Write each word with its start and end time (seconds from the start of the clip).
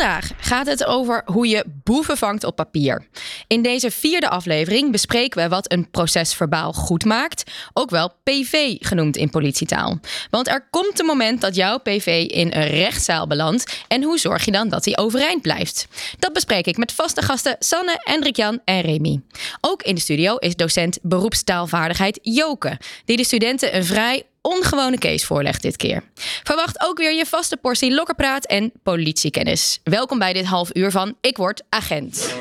Vandaag 0.00 0.30
gaat 0.40 0.66
het 0.66 0.84
over 0.84 1.22
hoe 1.24 1.48
je 1.48 1.64
boeven 1.84 2.16
vangt 2.16 2.44
op 2.44 2.56
papier. 2.56 3.06
In 3.46 3.62
deze 3.62 3.90
vierde 3.90 4.28
aflevering 4.28 4.90
bespreken 4.90 5.42
we 5.42 5.48
wat 5.48 5.72
een 5.72 5.90
procesverbaal 5.90 6.72
goed 6.72 7.04
maakt, 7.04 7.50
ook 7.72 7.90
wel 7.90 8.12
PV 8.22 8.76
genoemd 8.78 9.16
in 9.16 9.30
politietaal. 9.30 9.98
Want 10.30 10.48
er 10.48 10.66
komt 10.70 11.00
een 11.00 11.06
moment 11.06 11.40
dat 11.40 11.54
jouw 11.54 11.78
PV 11.78 12.26
in 12.28 12.46
een 12.52 12.66
rechtszaal 12.66 13.26
belandt 13.26 13.84
en 13.88 14.02
hoe 14.02 14.18
zorg 14.18 14.44
je 14.44 14.50
dan 14.50 14.68
dat 14.68 14.84
hij 14.84 14.98
overeind 14.98 15.42
blijft? 15.42 15.86
Dat 16.18 16.32
bespreek 16.32 16.66
ik 16.66 16.76
met 16.76 16.92
vaste 16.92 17.22
gasten 17.22 17.56
Sanne, 17.58 18.00
Hendrik 18.02 18.36
Jan 18.36 18.60
en 18.64 18.80
Remy. 18.80 19.20
Ook 19.60 19.82
in 19.82 19.94
de 19.94 20.00
studio 20.00 20.36
is 20.36 20.56
docent 20.56 20.98
beroepstaalvaardigheid 21.02 22.18
Joke, 22.22 22.78
die 23.04 23.16
de 23.16 23.24
studenten 23.24 23.76
een 23.76 23.84
vrij 23.84 24.24
ongewone 24.42 24.98
case 24.98 25.26
voorlegt 25.26 25.62
dit 25.62 25.76
keer. 25.76 26.02
Verwacht 26.42 26.84
ook 26.86 26.98
weer 26.98 27.14
je 27.14 27.26
vaste 27.26 27.56
portie 27.56 27.94
lokkerpraat 27.94 28.46
en 28.46 28.72
politiekennis. 28.82 29.80
Welkom 29.84 30.18
bij 30.18 30.32
dit 30.32 30.44
half 30.44 30.68
uur 30.72 30.90
van 30.90 31.14
Ik 31.20 31.36
Word 31.36 31.62
Agent. 31.68 32.34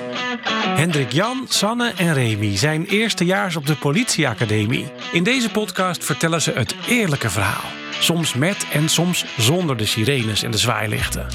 Hendrik 0.76 1.12
Jan, 1.12 1.46
Sanne 1.50 1.94
en 1.98 2.14
Remy 2.14 2.58
zijn 2.58 2.86
eerstejaars 2.86 3.56
op 3.56 3.66
de 3.66 3.76
politieacademie. 3.76 4.92
In 5.12 5.24
deze 5.24 5.52
podcast 5.52 6.04
vertellen 6.04 6.42
ze 6.42 6.52
het 6.52 6.76
eerlijke 6.88 7.30
verhaal. 7.30 7.70
Soms 8.00 8.34
met 8.34 8.66
en 8.72 8.90
soms 8.90 9.26
zonder 9.38 9.78
de 9.78 9.86
sirenes 9.86 10.44
en 10.44 10.52
de 10.52 10.58
zwaailichten. 10.58 11.28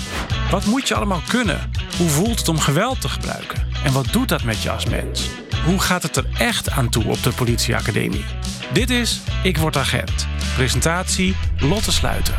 Wat 0.50 0.64
moet 0.64 0.88
je 0.88 0.94
allemaal 0.94 1.22
kunnen? 1.28 1.70
Hoe 1.98 2.08
voelt 2.08 2.38
het 2.38 2.48
om 2.48 2.58
geweld 2.58 3.00
te 3.00 3.08
gebruiken? 3.08 3.68
En 3.84 3.92
wat 3.92 4.12
doet 4.12 4.28
dat 4.28 4.42
met 4.42 4.62
je 4.62 4.70
als 4.70 4.86
mens? 4.86 5.28
Hoe 5.64 5.80
gaat 5.80 6.02
het 6.02 6.16
er 6.16 6.26
echt 6.38 6.70
aan 6.70 6.88
toe 6.88 7.04
op 7.04 7.22
de 7.22 7.32
politieacademie? 7.32 8.24
Dit 8.72 8.90
is 8.90 9.20
Ik 9.42 9.56
Word 9.56 9.76
Agent. 9.76 10.33
Presentatie 10.54 11.36
Lotte 11.58 11.92
Sluiter. 11.92 12.38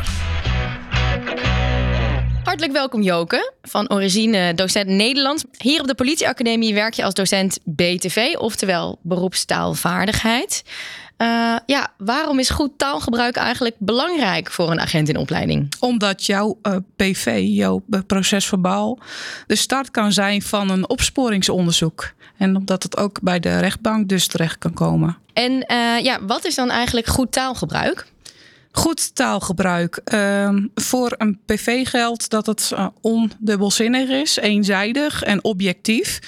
Hartelijk 2.44 2.72
welkom 2.72 3.02
Joke, 3.02 3.52
van 3.62 3.90
origine 3.90 4.54
docent 4.54 4.86
Nederlands. 4.86 5.44
Hier 5.58 5.80
op 5.80 5.86
de 5.86 5.94
politieacademie 5.94 6.74
werk 6.74 6.94
je 6.94 7.04
als 7.04 7.14
docent 7.14 7.58
BTV, 7.64 8.34
oftewel 8.38 8.98
beroepstaalvaardigheid. 9.02 10.62
Uh, 11.18 11.56
ja, 11.66 11.92
waarom 11.98 12.38
is 12.38 12.50
goed 12.50 12.70
taalgebruik 12.76 13.36
eigenlijk 13.36 13.76
belangrijk 13.78 14.50
voor 14.50 14.70
een 14.70 14.80
agent 14.80 15.08
in 15.08 15.16
opleiding? 15.16 15.72
Omdat 15.80 16.26
jouw 16.26 16.58
uh, 16.62 16.76
PV, 16.96 17.42
jouw 17.46 17.82
procesverbaal, 18.06 18.98
de 19.46 19.56
start 19.56 19.90
kan 19.90 20.12
zijn 20.12 20.42
van 20.42 20.70
een 20.70 20.88
opsporingsonderzoek. 20.88 22.12
En 22.36 22.56
omdat 22.56 22.82
het 22.82 22.96
ook 22.96 23.20
bij 23.20 23.40
de 23.40 23.58
rechtbank 23.58 24.08
dus 24.08 24.26
terecht 24.26 24.58
kan 24.58 24.72
komen. 24.72 25.24
En 25.36 25.52
uh, 25.52 26.04
ja, 26.04 26.24
wat 26.26 26.44
is 26.44 26.54
dan 26.54 26.70
eigenlijk 26.70 27.06
goed 27.06 27.32
taalgebruik? 27.32 28.06
Goed 28.72 29.14
taalgebruik. 29.14 30.00
Uh, 30.14 30.56
voor 30.74 31.14
een 31.18 31.38
PV 31.46 31.88
geldt 31.88 32.30
dat 32.30 32.46
het 32.46 32.70
uh, 32.72 32.86
ondubbelzinnig 33.00 34.08
is, 34.08 34.36
eenzijdig 34.36 35.22
en 35.22 35.44
objectief. 35.44 36.18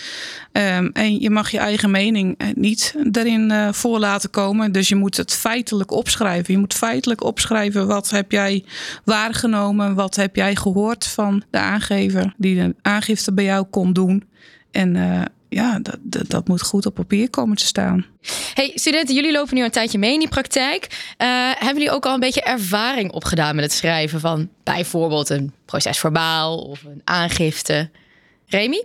Um, 0.52 0.90
en 0.92 1.20
je 1.20 1.30
mag 1.30 1.50
je 1.50 1.58
eigen 1.58 1.90
mening 1.90 2.34
eh, 2.38 2.48
niet 2.54 2.94
uh, 3.12 3.72
voor 3.72 3.98
laten 3.98 4.30
komen. 4.30 4.72
Dus 4.72 4.88
je 4.88 4.94
moet 4.94 5.16
het 5.16 5.32
feitelijk 5.32 5.90
opschrijven. 5.90 6.54
Je 6.54 6.60
moet 6.60 6.74
feitelijk 6.74 7.24
opschrijven 7.24 7.86
wat 7.86 8.10
heb 8.10 8.32
jij 8.32 8.64
waargenomen, 9.04 9.94
wat 9.94 10.16
heb 10.16 10.36
jij 10.36 10.56
gehoord 10.56 11.06
van 11.06 11.42
de 11.50 11.58
aangever 11.58 12.34
die 12.36 12.54
de 12.54 12.74
aangifte 12.82 13.32
bij 13.32 13.44
jou 13.44 13.66
kon 13.70 13.92
doen. 13.92 14.24
En 14.70 14.96
ja, 15.48 15.78
dat, 15.78 15.96
dat, 16.00 16.30
dat, 16.30 16.48
moet 16.48 16.62
goed 16.62 16.86
op 16.86 16.94
papier 16.94 17.30
komen 17.30 17.56
te 17.56 17.66
staan. 17.66 18.06
Hey, 18.54 18.72
studenten, 18.74 19.14
jullie 19.14 19.32
lopen 19.32 19.54
nu 19.54 19.64
een 19.64 19.70
tijdje 19.70 19.98
mee 19.98 20.12
in 20.12 20.18
die 20.18 20.28
praktijk. 20.28 20.86
Uh, 20.90 21.28
hebben 21.54 21.74
jullie 21.74 21.90
ook 21.90 22.06
al 22.06 22.14
een 22.14 22.20
beetje 22.20 22.42
ervaring 22.42 23.12
opgedaan 23.12 23.54
met 23.54 23.64
het 23.64 23.72
schrijven 23.72 24.20
van 24.20 24.48
bijvoorbeeld 24.62 25.28
een 25.28 25.52
procesverbaal 25.64 26.58
of 26.58 26.84
een 26.84 27.00
aangifte? 27.04 27.90
Remy? 28.46 28.84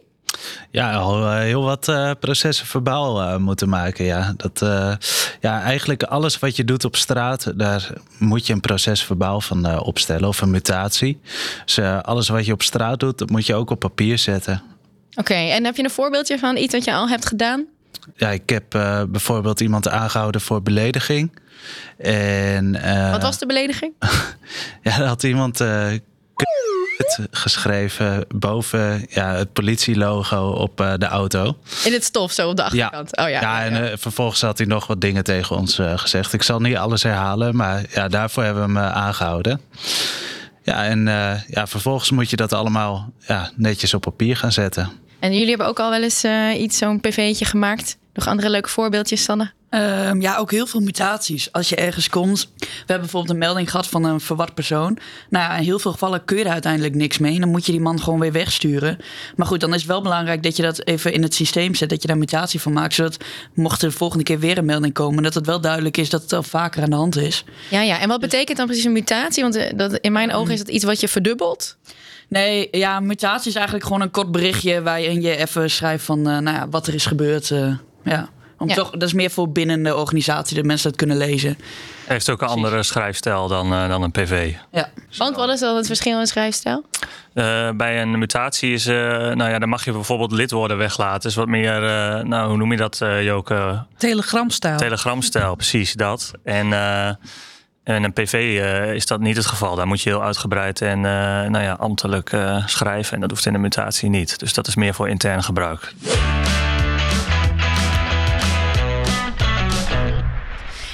Ja, 0.71 0.93
al 0.93 1.31
heel 1.31 1.63
wat 1.63 1.87
uh, 1.87 2.11
processen 2.19 2.65
verbaal 2.65 3.21
uh, 3.21 3.37
moeten 3.37 3.69
maken. 3.69 4.05
Ja. 4.05 4.33
Dat, 4.37 4.61
uh, 4.61 4.95
ja, 5.41 5.61
eigenlijk 5.61 6.03
alles 6.03 6.39
wat 6.39 6.55
je 6.55 6.63
doet 6.63 6.85
op 6.85 6.95
straat, 6.95 7.51
daar 7.55 7.93
moet 8.17 8.47
je 8.47 8.53
een 8.53 8.59
procesverbaal 8.59 9.41
van 9.41 9.79
opstellen 9.79 10.27
of 10.27 10.41
een 10.41 10.51
mutatie. 10.51 11.19
Dus 11.65 11.79
alles 11.79 12.29
wat 12.29 12.45
je 12.45 12.53
op 12.53 12.61
straat 12.61 12.99
doet, 12.99 13.17
dat 13.17 13.29
moet 13.29 13.45
je 13.45 13.55
ook 13.55 13.69
op 13.69 13.79
papier 13.79 14.17
zetten. 14.17 14.72
Oké, 15.15 15.31
okay, 15.31 15.51
en 15.51 15.65
heb 15.65 15.75
je 15.75 15.83
een 15.83 15.89
voorbeeldje 15.89 16.39
van 16.39 16.57
iets 16.57 16.73
wat 16.73 16.83
je 16.83 16.93
al 16.93 17.09
hebt 17.09 17.25
gedaan? 17.25 17.65
Ja, 18.15 18.29
ik 18.29 18.49
heb 18.49 18.75
uh, 18.75 19.03
bijvoorbeeld 19.07 19.59
iemand 19.59 19.89
aangehouden 19.89 20.41
voor 20.41 20.61
belediging. 20.61 21.39
En, 21.97 22.75
uh, 22.75 23.11
wat 23.11 23.21
was 23.21 23.37
de 23.37 23.45
belediging? 23.45 23.93
ja, 24.83 24.99
er 24.99 25.05
had 25.05 25.23
iemand 25.23 25.61
uh, 25.61 25.87
geschreven 27.31 28.25
boven 28.35 29.05
ja, 29.09 29.35
het 29.35 29.53
politielogo 29.53 30.49
op 30.49 30.77
de 30.77 31.05
auto. 31.05 31.57
In 31.85 31.93
het 31.93 32.03
stof, 32.03 32.31
zo 32.31 32.49
op 32.49 32.55
de 32.55 32.63
achterkant. 32.63 33.09
Ja, 33.15 33.23
oh, 33.23 33.29
ja, 33.29 33.41
ja, 33.41 33.63
en 33.63 33.85
ja. 33.85 33.97
vervolgens 33.97 34.41
had 34.41 34.57
hij 34.57 34.67
nog 34.67 34.87
wat 34.87 35.01
dingen 35.01 35.23
tegen 35.23 35.55
ons 35.55 35.79
gezegd. 35.95 36.33
Ik 36.33 36.43
zal 36.43 36.59
niet 36.59 36.77
alles 36.77 37.03
herhalen, 37.03 37.55
maar 37.55 37.83
ja, 37.89 38.07
daarvoor 38.07 38.43
hebben 38.43 38.73
we 38.73 38.79
hem 38.79 38.91
aangehouden. 38.91 39.61
Ja, 40.63 40.85
en 40.85 41.05
ja, 41.47 41.67
vervolgens 41.67 42.11
moet 42.11 42.29
je 42.29 42.35
dat 42.35 42.53
allemaal 42.53 43.13
ja, 43.19 43.51
netjes 43.55 43.93
op 43.93 44.01
papier 44.01 44.37
gaan 44.37 44.51
zetten. 44.51 45.02
En 45.23 45.31
jullie 45.31 45.49
hebben 45.49 45.67
ook 45.67 45.79
al 45.79 45.89
wel 45.89 46.03
eens 46.03 46.23
uh, 46.23 46.61
iets, 46.61 46.77
zo'n 46.77 46.99
pv'tje 46.99 47.45
gemaakt. 47.45 47.97
Nog 48.13 48.27
andere 48.27 48.49
leuke 48.49 48.69
voorbeeldjes, 48.69 49.23
Sanne? 49.23 49.51
Um, 49.69 50.21
ja, 50.21 50.37
ook 50.37 50.51
heel 50.51 50.65
veel 50.65 50.79
mutaties. 50.79 51.51
Als 51.51 51.69
je 51.69 51.75
ergens 51.75 52.09
komt. 52.09 52.49
We 52.57 52.65
hebben 52.77 52.99
bijvoorbeeld 52.99 53.33
een 53.33 53.37
melding 53.37 53.71
gehad 53.71 53.87
van 53.87 54.03
een 54.03 54.19
verward 54.19 54.53
persoon. 54.53 54.97
Nou 55.29 55.45
ja, 55.45 55.57
in 55.57 55.63
heel 55.63 55.79
veel 55.79 55.91
gevallen 55.91 56.25
kun 56.25 56.37
je 56.37 56.43
er 56.43 56.51
uiteindelijk 56.51 56.95
niks 56.95 57.17
mee. 57.17 57.39
Dan 57.39 57.49
moet 57.49 57.65
je 57.65 57.71
die 57.71 57.81
man 57.81 58.01
gewoon 58.01 58.19
weer 58.19 58.31
wegsturen. 58.31 58.97
Maar 59.35 59.47
goed, 59.47 59.59
dan 59.59 59.73
is 59.73 59.79
het 59.79 59.89
wel 59.89 60.01
belangrijk 60.01 60.43
dat 60.43 60.55
je 60.55 60.63
dat 60.63 60.85
even 60.85 61.13
in 61.13 61.21
het 61.21 61.33
systeem 61.33 61.75
zet. 61.75 61.89
Dat 61.89 62.01
je 62.01 62.07
daar 62.07 62.17
mutatie 62.17 62.61
van 62.61 62.73
maakt. 62.73 62.93
Zodat 62.93 63.17
mocht 63.53 63.81
er 63.81 63.89
de 63.89 63.95
volgende 63.95 64.23
keer 64.23 64.39
weer 64.39 64.57
een 64.57 64.65
melding 64.65 64.93
komen. 64.93 65.23
Dat 65.23 65.33
het 65.33 65.45
wel 65.45 65.61
duidelijk 65.61 65.97
is 65.97 66.09
dat 66.09 66.21
het 66.21 66.33
al 66.33 66.43
vaker 66.43 66.83
aan 66.83 66.89
de 66.89 66.95
hand 66.95 67.15
is. 67.15 67.43
Ja, 67.69 67.81
ja. 67.81 67.99
En 67.99 68.07
wat 68.07 68.19
betekent 68.19 68.57
dan 68.57 68.65
precies 68.65 68.85
een 68.85 68.91
mutatie? 68.91 69.43
Want 69.43 69.77
dat, 69.77 69.93
in 69.93 70.11
mijn 70.11 70.33
ogen 70.33 70.53
is 70.53 70.59
dat 70.59 70.69
iets 70.69 70.83
wat 70.83 70.99
je 70.99 71.07
verdubbelt. 71.07 71.77
Nee, 72.33 72.67
ja, 72.71 72.99
mutatie 72.99 73.49
is 73.49 73.55
eigenlijk 73.55 73.85
gewoon 73.85 74.01
een 74.01 74.11
kort 74.11 74.31
berichtje 74.31 74.81
waarin 74.81 75.21
je 75.21 75.35
even 75.35 75.69
schrijft 75.69 76.05
van 76.05 76.19
uh, 76.19 76.25
nou 76.25 76.57
ja, 76.57 76.69
wat 76.69 76.87
er 76.87 76.93
is 76.93 77.05
gebeurd. 77.05 77.49
Uh, 77.49 77.75
ja. 78.03 78.29
Om 78.57 78.69
ja. 78.69 78.75
toch, 78.75 78.89
dat 78.89 79.03
is 79.03 79.13
meer 79.13 79.29
voor 79.29 79.51
binnen 79.51 79.83
de 79.83 79.95
organisatie 79.95 80.55
dat 80.55 80.65
mensen 80.65 80.89
dat 80.89 80.97
kunnen 80.97 81.17
lezen. 81.17 81.57
Heeft 82.05 82.29
ook 82.29 82.41
een 82.41 82.47
Precies. 82.47 82.63
andere 82.63 82.83
schrijfstijl 82.83 83.47
dan, 83.47 83.73
uh, 83.73 83.87
dan 83.87 84.01
een 84.01 84.11
PV. 84.11 84.53
Ja. 84.71 84.89
Want 85.17 85.35
wat 85.35 85.49
is 85.49 85.59
dan 85.59 85.75
het 85.75 85.85
verschil 85.85 86.19
in 86.19 86.27
schrijfstijl? 86.27 86.85
Uh, 87.33 87.69
bij 87.71 88.01
een 88.01 88.19
mutatie 88.19 88.73
is, 88.73 88.87
uh, 88.87 88.95
nou 89.19 89.49
ja, 89.49 89.59
dan 89.59 89.69
mag 89.69 89.85
je 89.85 89.91
bijvoorbeeld 89.91 90.31
lidwoorden 90.31 90.77
weglaten. 90.77 91.29
Is 91.29 91.35
wat 91.35 91.47
meer, 91.47 91.81
nou, 92.25 92.47
hoe 92.47 92.57
noem 92.57 92.71
je 92.71 92.77
dat, 92.77 93.01
Joke? 93.21 93.85
Telegramstijl. 93.97 94.77
Telegramstijl, 94.77 95.55
precies 95.55 95.93
dat. 95.93 96.31
En 96.43 96.71
en 97.83 98.03
een 98.03 98.13
PV 98.13 98.33
uh, 98.33 98.93
is 98.93 99.05
dat 99.05 99.19
niet 99.19 99.35
het 99.35 99.45
geval. 99.45 99.75
Daar 99.75 99.87
moet 99.87 100.01
je 100.01 100.09
heel 100.09 100.23
uitgebreid 100.23 100.81
en 100.81 100.97
uh, 100.97 101.03
nou 101.03 101.59
ja, 101.59 101.73
ambtelijk 101.73 102.31
uh, 102.31 102.67
schrijven. 102.67 103.13
En 103.13 103.19
dat 103.19 103.29
hoeft 103.29 103.45
in 103.45 103.53
de 103.53 103.59
mutatie 103.59 104.09
niet. 104.09 104.39
Dus 104.39 104.53
dat 104.53 104.67
is 104.67 104.75
meer 104.75 104.93
voor 104.93 105.09
intern 105.09 105.43
gebruik. 105.43 105.93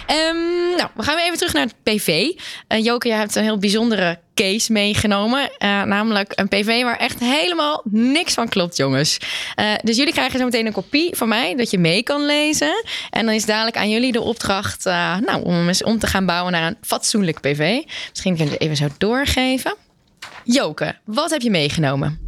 Um, 0.08 0.49
nou, 0.80 0.92
we 0.96 1.04
gaan 1.04 1.16
weer 1.16 1.26
even 1.26 1.38
terug 1.38 1.54
naar 1.54 1.66
het 1.66 1.76
PV. 1.84 2.08
Uh, 2.08 2.84
Joke, 2.84 3.08
jij 3.08 3.18
hebt 3.18 3.36
een 3.36 3.44
heel 3.44 3.58
bijzondere 3.58 4.20
case 4.34 4.72
meegenomen. 4.72 5.42
Uh, 5.42 5.84
namelijk 5.84 6.32
een 6.36 6.48
PV 6.48 6.84
waar 6.84 6.98
echt 6.98 7.20
helemaal 7.20 7.82
niks 7.92 8.34
van 8.34 8.50
klopt, 8.50 8.78
jongens. 8.78 9.18
Uh, 9.60 9.74
dus 9.84 9.98
jullie 9.98 10.14
krijgen 10.14 10.40
zo 10.40 10.46
meteen 10.46 10.66
een 10.66 10.72
kopie 10.72 11.16
van 11.16 11.28
mij, 11.28 11.56
dat 11.56 11.72
je 11.72 11.78
mee 11.78 12.04
kan 12.04 12.26
lezen. 12.26 12.84
En 13.10 13.26
dan 13.26 13.36
is 13.36 13.46
dadelijk 13.46 13.78
aan 13.78 13.90
jullie 13.90 14.12
de 14.12 14.22
opdracht 14.22 14.84
nou, 14.86 15.44
om 15.44 15.68
eens 15.68 15.84
om 15.84 16.00
te 16.00 16.08
gaan 16.08 16.26
bouwen 16.26 16.52
naar 16.52 16.68
een 16.68 16.78
fatsoenlijk 16.82 17.40
PV. 17.42 17.82
Misschien 18.10 18.36
kun 18.36 18.46
je 18.46 18.52
het 18.52 18.62
even 18.62 18.76
zo 18.76 18.88
doorgeven. 18.98 19.76
Joke, 20.44 20.96
wat 21.06 21.30
heb 21.30 21.42
je 21.42 21.50
meegenomen? 21.50 22.20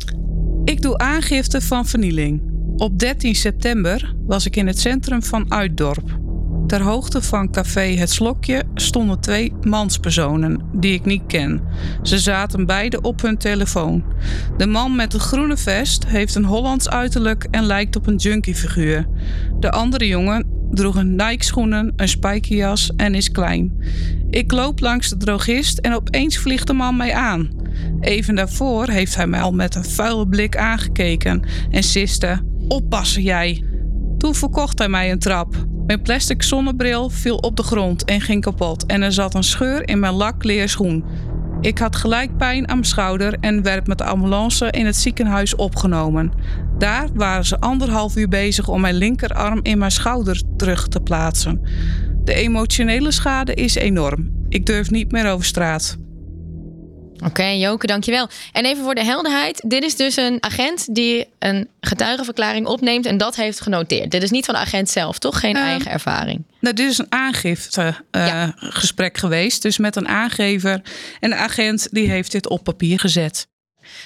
Ik 0.65 0.81
doe 0.81 0.97
aangifte 0.97 1.61
van 1.61 1.85
vernieling. 1.85 2.41
Op 2.77 2.99
13 2.99 3.35
september 3.35 4.15
was 4.25 4.45
ik 4.45 4.55
in 4.55 4.67
het 4.67 4.79
centrum 4.79 5.23
van 5.23 5.51
Uitdorp. 5.51 6.19
Ter 6.71 6.81
hoogte 6.81 7.21
van 7.21 7.51
café 7.51 7.81
Het 7.81 8.11
Slokje 8.11 8.63
stonden 8.75 9.19
twee 9.19 9.53
manspersonen 9.61 10.61
die 10.73 10.93
ik 10.93 11.05
niet 11.05 11.23
ken. 11.27 11.61
Ze 12.03 12.19
zaten 12.19 12.65
beide 12.65 13.01
op 13.01 13.21
hun 13.21 13.37
telefoon. 13.37 14.03
De 14.57 14.65
man 14.65 14.95
met 14.95 15.11
de 15.11 15.19
groene 15.19 15.57
vest 15.57 16.07
heeft 16.07 16.35
een 16.35 16.45
Hollands 16.45 16.89
uiterlijk 16.89 17.47
en 17.49 17.63
lijkt 17.63 17.95
op 17.95 18.07
een 18.07 18.15
junkiefiguur. 18.15 19.07
De 19.59 19.71
andere 19.71 20.07
jongen 20.07 20.45
droeg 20.71 20.95
een 20.95 21.15
Nike-schoenen, 21.15 21.93
een 21.95 22.07
spijkerjas 22.07 22.91
en 22.95 23.15
is 23.15 23.31
klein. 23.31 23.83
Ik 24.29 24.51
loop 24.51 24.79
langs 24.79 25.09
de 25.09 25.17
drogist 25.17 25.77
en 25.77 25.93
opeens 25.93 26.37
vliegt 26.37 26.67
de 26.67 26.73
man 26.73 26.95
mij 26.95 27.13
aan. 27.13 27.49
Even 27.99 28.35
daarvoor 28.35 28.89
heeft 28.89 29.15
hij 29.15 29.27
mij 29.27 29.41
al 29.41 29.53
met 29.53 29.75
een 29.75 29.85
vuile 29.85 30.27
blik 30.27 30.57
aangekeken 30.57 31.43
en 31.69 31.83
siste: 31.83 32.41
Oppassen 32.67 33.23
jij! 33.23 33.63
Toen 34.17 34.35
verkocht 34.35 34.79
hij 34.79 34.89
mij 34.89 35.11
een 35.11 35.19
trap. 35.19 35.69
Mijn 35.91 36.03
plastic 36.03 36.43
zonnebril 36.43 37.09
viel 37.09 37.35
op 37.35 37.55
de 37.55 37.63
grond 37.63 38.05
en 38.05 38.21
ging 38.21 38.41
kapot 38.41 38.85
en 38.85 39.01
er 39.01 39.11
zat 39.11 39.35
een 39.35 39.43
scheur 39.43 39.87
in 39.87 39.99
mijn 39.99 40.13
lakleerschoen. 40.13 41.03
Ik 41.61 41.77
had 41.77 41.95
gelijk 41.95 42.37
pijn 42.37 42.67
aan 42.67 42.75
mijn 42.75 42.87
schouder 42.87 43.37
en 43.39 43.61
werd 43.61 43.87
met 43.87 43.97
de 43.97 44.03
ambulance 44.03 44.71
in 44.71 44.85
het 44.85 44.95
ziekenhuis 44.95 45.55
opgenomen. 45.55 46.31
Daar 46.77 47.07
waren 47.13 47.45
ze 47.45 47.59
anderhalf 47.59 48.15
uur 48.15 48.27
bezig 48.27 48.67
om 48.67 48.81
mijn 48.81 48.95
linkerarm 48.95 49.59
in 49.61 49.77
mijn 49.77 49.91
schouder 49.91 50.41
terug 50.57 50.87
te 50.87 50.99
plaatsen. 50.99 51.61
De 52.23 52.33
emotionele 52.33 53.11
schade 53.11 53.53
is 53.53 53.75
enorm. 53.75 54.45
Ik 54.49 54.65
durf 54.65 54.91
niet 54.91 55.11
meer 55.11 55.31
over 55.31 55.45
straat. 55.45 55.97
Oké, 57.25 57.45
Joke, 57.45 57.87
dankjewel. 57.87 58.29
En 58.51 58.65
even 58.65 58.83
voor 58.83 58.95
de 58.95 59.03
helderheid. 59.03 59.61
Dit 59.65 59.83
is 59.83 59.95
dus 59.95 60.15
een 60.15 60.37
agent 60.39 60.95
die 60.95 61.27
een 61.39 61.67
getuigenverklaring 61.81 62.65
opneemt 62.67 63.05
en 63.05 63.17
dat 63.17 63.35
heeft 63.35 63.61
genoteerd. 63.61 64.11
Dit 64.11 64.23
is 64.23 64.29
niet 64.29 64.45
van 64.45 64.53
de 64.53 64.59
agent 64.59 64.89
zelf, 64.89 65.19
toch? 65.19 65.39
Geen 65.39 65.55
Ehm, 65.55 65.65
eigen 65.65 65.91
ervaring. 65.91 66.43
Nou, 66.59 66.75
dit 66.75 66.89
is 66.89 66.97
een 66.97 67.05
aangiftegesprek 67.11 69.17
geweest, 69.17 69.61
dus 69.61 69.77
met 69.77 69.95
een 69.95 70.07
aangever. 70.07 70.81
En 71.19 71.29
de 71.29 71.35
agent 71.35 71.87
die 71.91 72.09
heeft 72.09 72.31
dit 72.31 72.47
op 72.49 72.63
papier 72.63 72.99
gezet. 72.99 73.47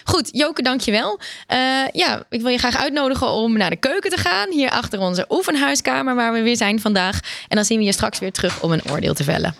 Goed, 0.04 0.30
Joke, 0.32 0.62
dankjewel. 0.62 1.20
Eh 1.48 1.58
ja, 1.92 2.24
ik 2.30 2.42
wil 2.42 2.52
je 2.52 2.58
graag 2.58 2.78
uitnodigen 2.78 3.30
om 3.30 3.58
naar 3.58 3.70
de 3.70 3.76
keuken 3.76 4.10
te 4.10 4.18
gaan. 4.18 4.52
Hier 4.52 4.70
achter 4.70 5.00
onze 5.00 5.26
oefenhuiskamer 5.30 6.16
waar 6.16 6.34
we 6.34 6.42
weer 6.42 6.58
zijn 6.58 6.80
vandaag. 6.80 7.20
En 7.48 7.56
dan 7.56 7.66
zien 7.66 7.78
we 7.80 7.84
je 7.84 7.92
straks 7.92 8.20
weer 8.20 8.32
terug 8.32 8.62
om 8.62 8.72
een 8.72 8.90
oordeel 8.90 9.14
te 9.14 9.24
vellen. 9.24 9.56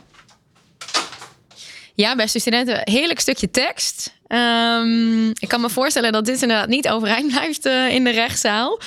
Ja, 1.96 2.16
beste 2.16 2.40
studenten, 2.40 2.82
heerlijk 2.84 3.20
stukje 3.20 3.52
tekst. 3.52 4.14
Ehm, 4.28 5.30
ik 5.30 5.48
kan 5.48 5.62
me 5.62 5.70
voorstellen 5.70 6.12
dat 6.12 6.26
dit 6.26 6.42
inderdaad 6.42 6.68
niet 6.68 6.90
overeind 6.90 7.32
blijft 7.34 7.66
eh, 7.66 7.94
in 7.94 8.04
de 8.04 8.10
rechtszaal. 8.10 8.80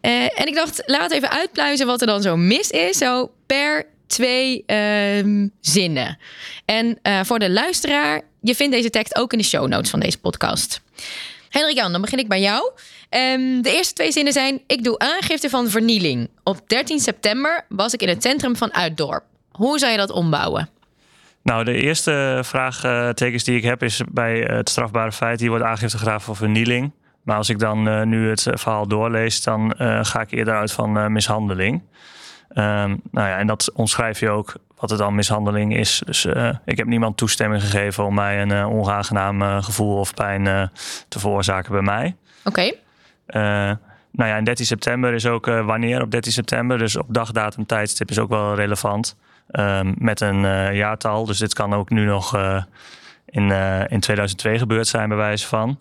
Eh, 0.00 0.40
en 0.40 0.46
ik 0.46 0.54
dacht, 0.54 0.82
laat 0.86 1.10
even 1.10 1.30
uitpluizen 1.30 1.86
wat 1.86 2.00
er 2.00 2.06
dan 2.06 2.22
zo 2.22 2.36
mis 2.36 2.70
is. 2.70 2.98
Zo 2.98 3.30
per 3.46 3.86
twee 4.06 4.62
ehm, 4.66 5.48
zinnen. 5.60 6.18
En 6.64 6.98
eh, 7.02 7.20
voor 7.24 7.38
de 7.38 7.50
luisteraar, 7.50 8.22
je 8.40 8.54
vindt 8.54 8.74
deze 8.74 8.90
tekst 8.90 9.16
ook 9.16 9.32
in 9.32 9.38
de 9.38 9.44
show 9.44 9.68
notes 9.68 9.90
van 9.90 10.00
deze 10.00 10.18
podcast. 10.18 10.80
Hendrik 11.48 11.76
Jan, 11.76 11.92
dan 11.92 12.00
begin 12.00 12.18
ik 12.18 12.28
bij 12.28 12.40
jou. 12.40 12.70
Ehm, 13.08 13.62
de 13.62 13.76
eerste 13.76 13.94
twee 13.94 14.12
zinnen 14.12 14.32
zijn: 14.32 14.60
Ik 14.66 14.84
doe 14.84 14.98
aangifte 14.98 15.50
van 15.50 15.70
vernieling. 15.70 16.28
Op 16.44 16.68
13 16.68 17.00
september 17.00 17.64
was 17.68 17.92
ik 17.92 18.02
in 18.02 18.08
het 18.08 18.22
centrum 18.22 18.56
van 18.56 18.74
Uitdorp. 18.74 19.24
Hoe 19.50 19.78
zou 19.78 19.92
je 19.92 19.98
dat 19.98 20.10
ombouwen? 20.10 20.77
Nou, 21.48 21.64
de 21.64 21.74
eerste 21.74 22.40
vraagtekens 22.44 23.44
die 23.44 23.56
ik 23.56 23.62
heb 23.62 23.82
is 23.82 24.02
bij 24.10 24.38
het 24.40 24.68
strafbare 24.68 25.12
feit. 25.12 25.40
Hier 25.40 25.48
wordt 25.48 25.64
aangifte 25.64 25.98
gedaan 25.98 26.20
voor 26.20 26.36
vernieling. 26.36 26.92
Maar 27.22 27.36
als 27.36 27.48
ik 27.48 27.58
dan 27.58 27.88
eh, 27.88 28.02
nu 28.02 28.28
het 28.28 28.46
verhaal 28.52 28.86
doorlees, 28.88 29.42
dan 29.42 29.72
eh, 29.72 29.98
ga 30.04 30.20
ik 30.20 30.30
eerder 30.30 30.54
uit 30.54 30.72
van 30.72 30.98
eh, 30.98 31.06
mishandeling. 31.06 31.82
Ehm, 32.48 32.96
nou 33.10 33.28
ja, 33.28 33.36
en 33.38 33.46
dat 33.46 33.72
omschrijf 33.72 34.20
je 34.20 34.28
ook 34.30 34.52
wat 34.78 34.90
het 34.90 34.98
dan 34.98 35.14
mishandeling 35.14 35.76
is. 35.76 36.02
Dus 36.06 36.24
eh, 36.24 36.50
ik 36.64 36.76
heb 36.76 36.86
niemand 36.86 37.16
toestemming 37.16 37.62
gegeven 37.62 38.04
om 38.04 38.14
mij 38.14 38.42
een 38.42 38.52
eh, 38.52 38.70
onaangenaam 38.70 39.42
eh, 39.42 39.62
gevoel 39.62 39.98
of 39.98 40.14
pijn 40.14 40.46
eh, 40.46 40.62
te 41.08 41.18
veroorzaken 41.18 41.72
bij 41.72 41.82
mij. 41.82 42.16
Oké, 42.44 42.72
Eh, 43.26 43.42
nou 44.12 44.30
ja, 44.30 44.36
en 44.36 44.44
13 44.44 44.66
september 44.66 45.14
is 45.14 45.26
ook 45.26 45.46
eh, 45.46 45.66
wanneer 45.66 46.02
op 46.02 46.10
13 46.10 46.32
september. 46.32 46.78
Dus 46.78 46.96
op 46.96 47.06
dag, 47.08 47.32
datum, 47.32 47.66
tijdstip 47.66 48.10
is 48.10 48.18
ook 48.18 48.28
wel 48.28 48.54
relevant. 48.54 49.16
Ehm, 49.48 49.94
met 49.98 50.20
een 50.20 50.44
eh, 50.44 50.74
jaartal. 50.74 51.24
Dus 51.24 51.38
dit 51.38 51.54
kan 51.54 51.74
ook 51.74 51.90
nu 51.90 52.04
nog 52.04 52.34
eh, 52.34 52.62
in, 53.26 53.52
eh, 53.52 53.80
in 53.88 54.00
2002 54.00 54.58
gebeurd 54.58 54.86
zijn, 54.86 55.08
bij 55.08 55.16
wijze 55.16 55.46
van. 55.46 55.78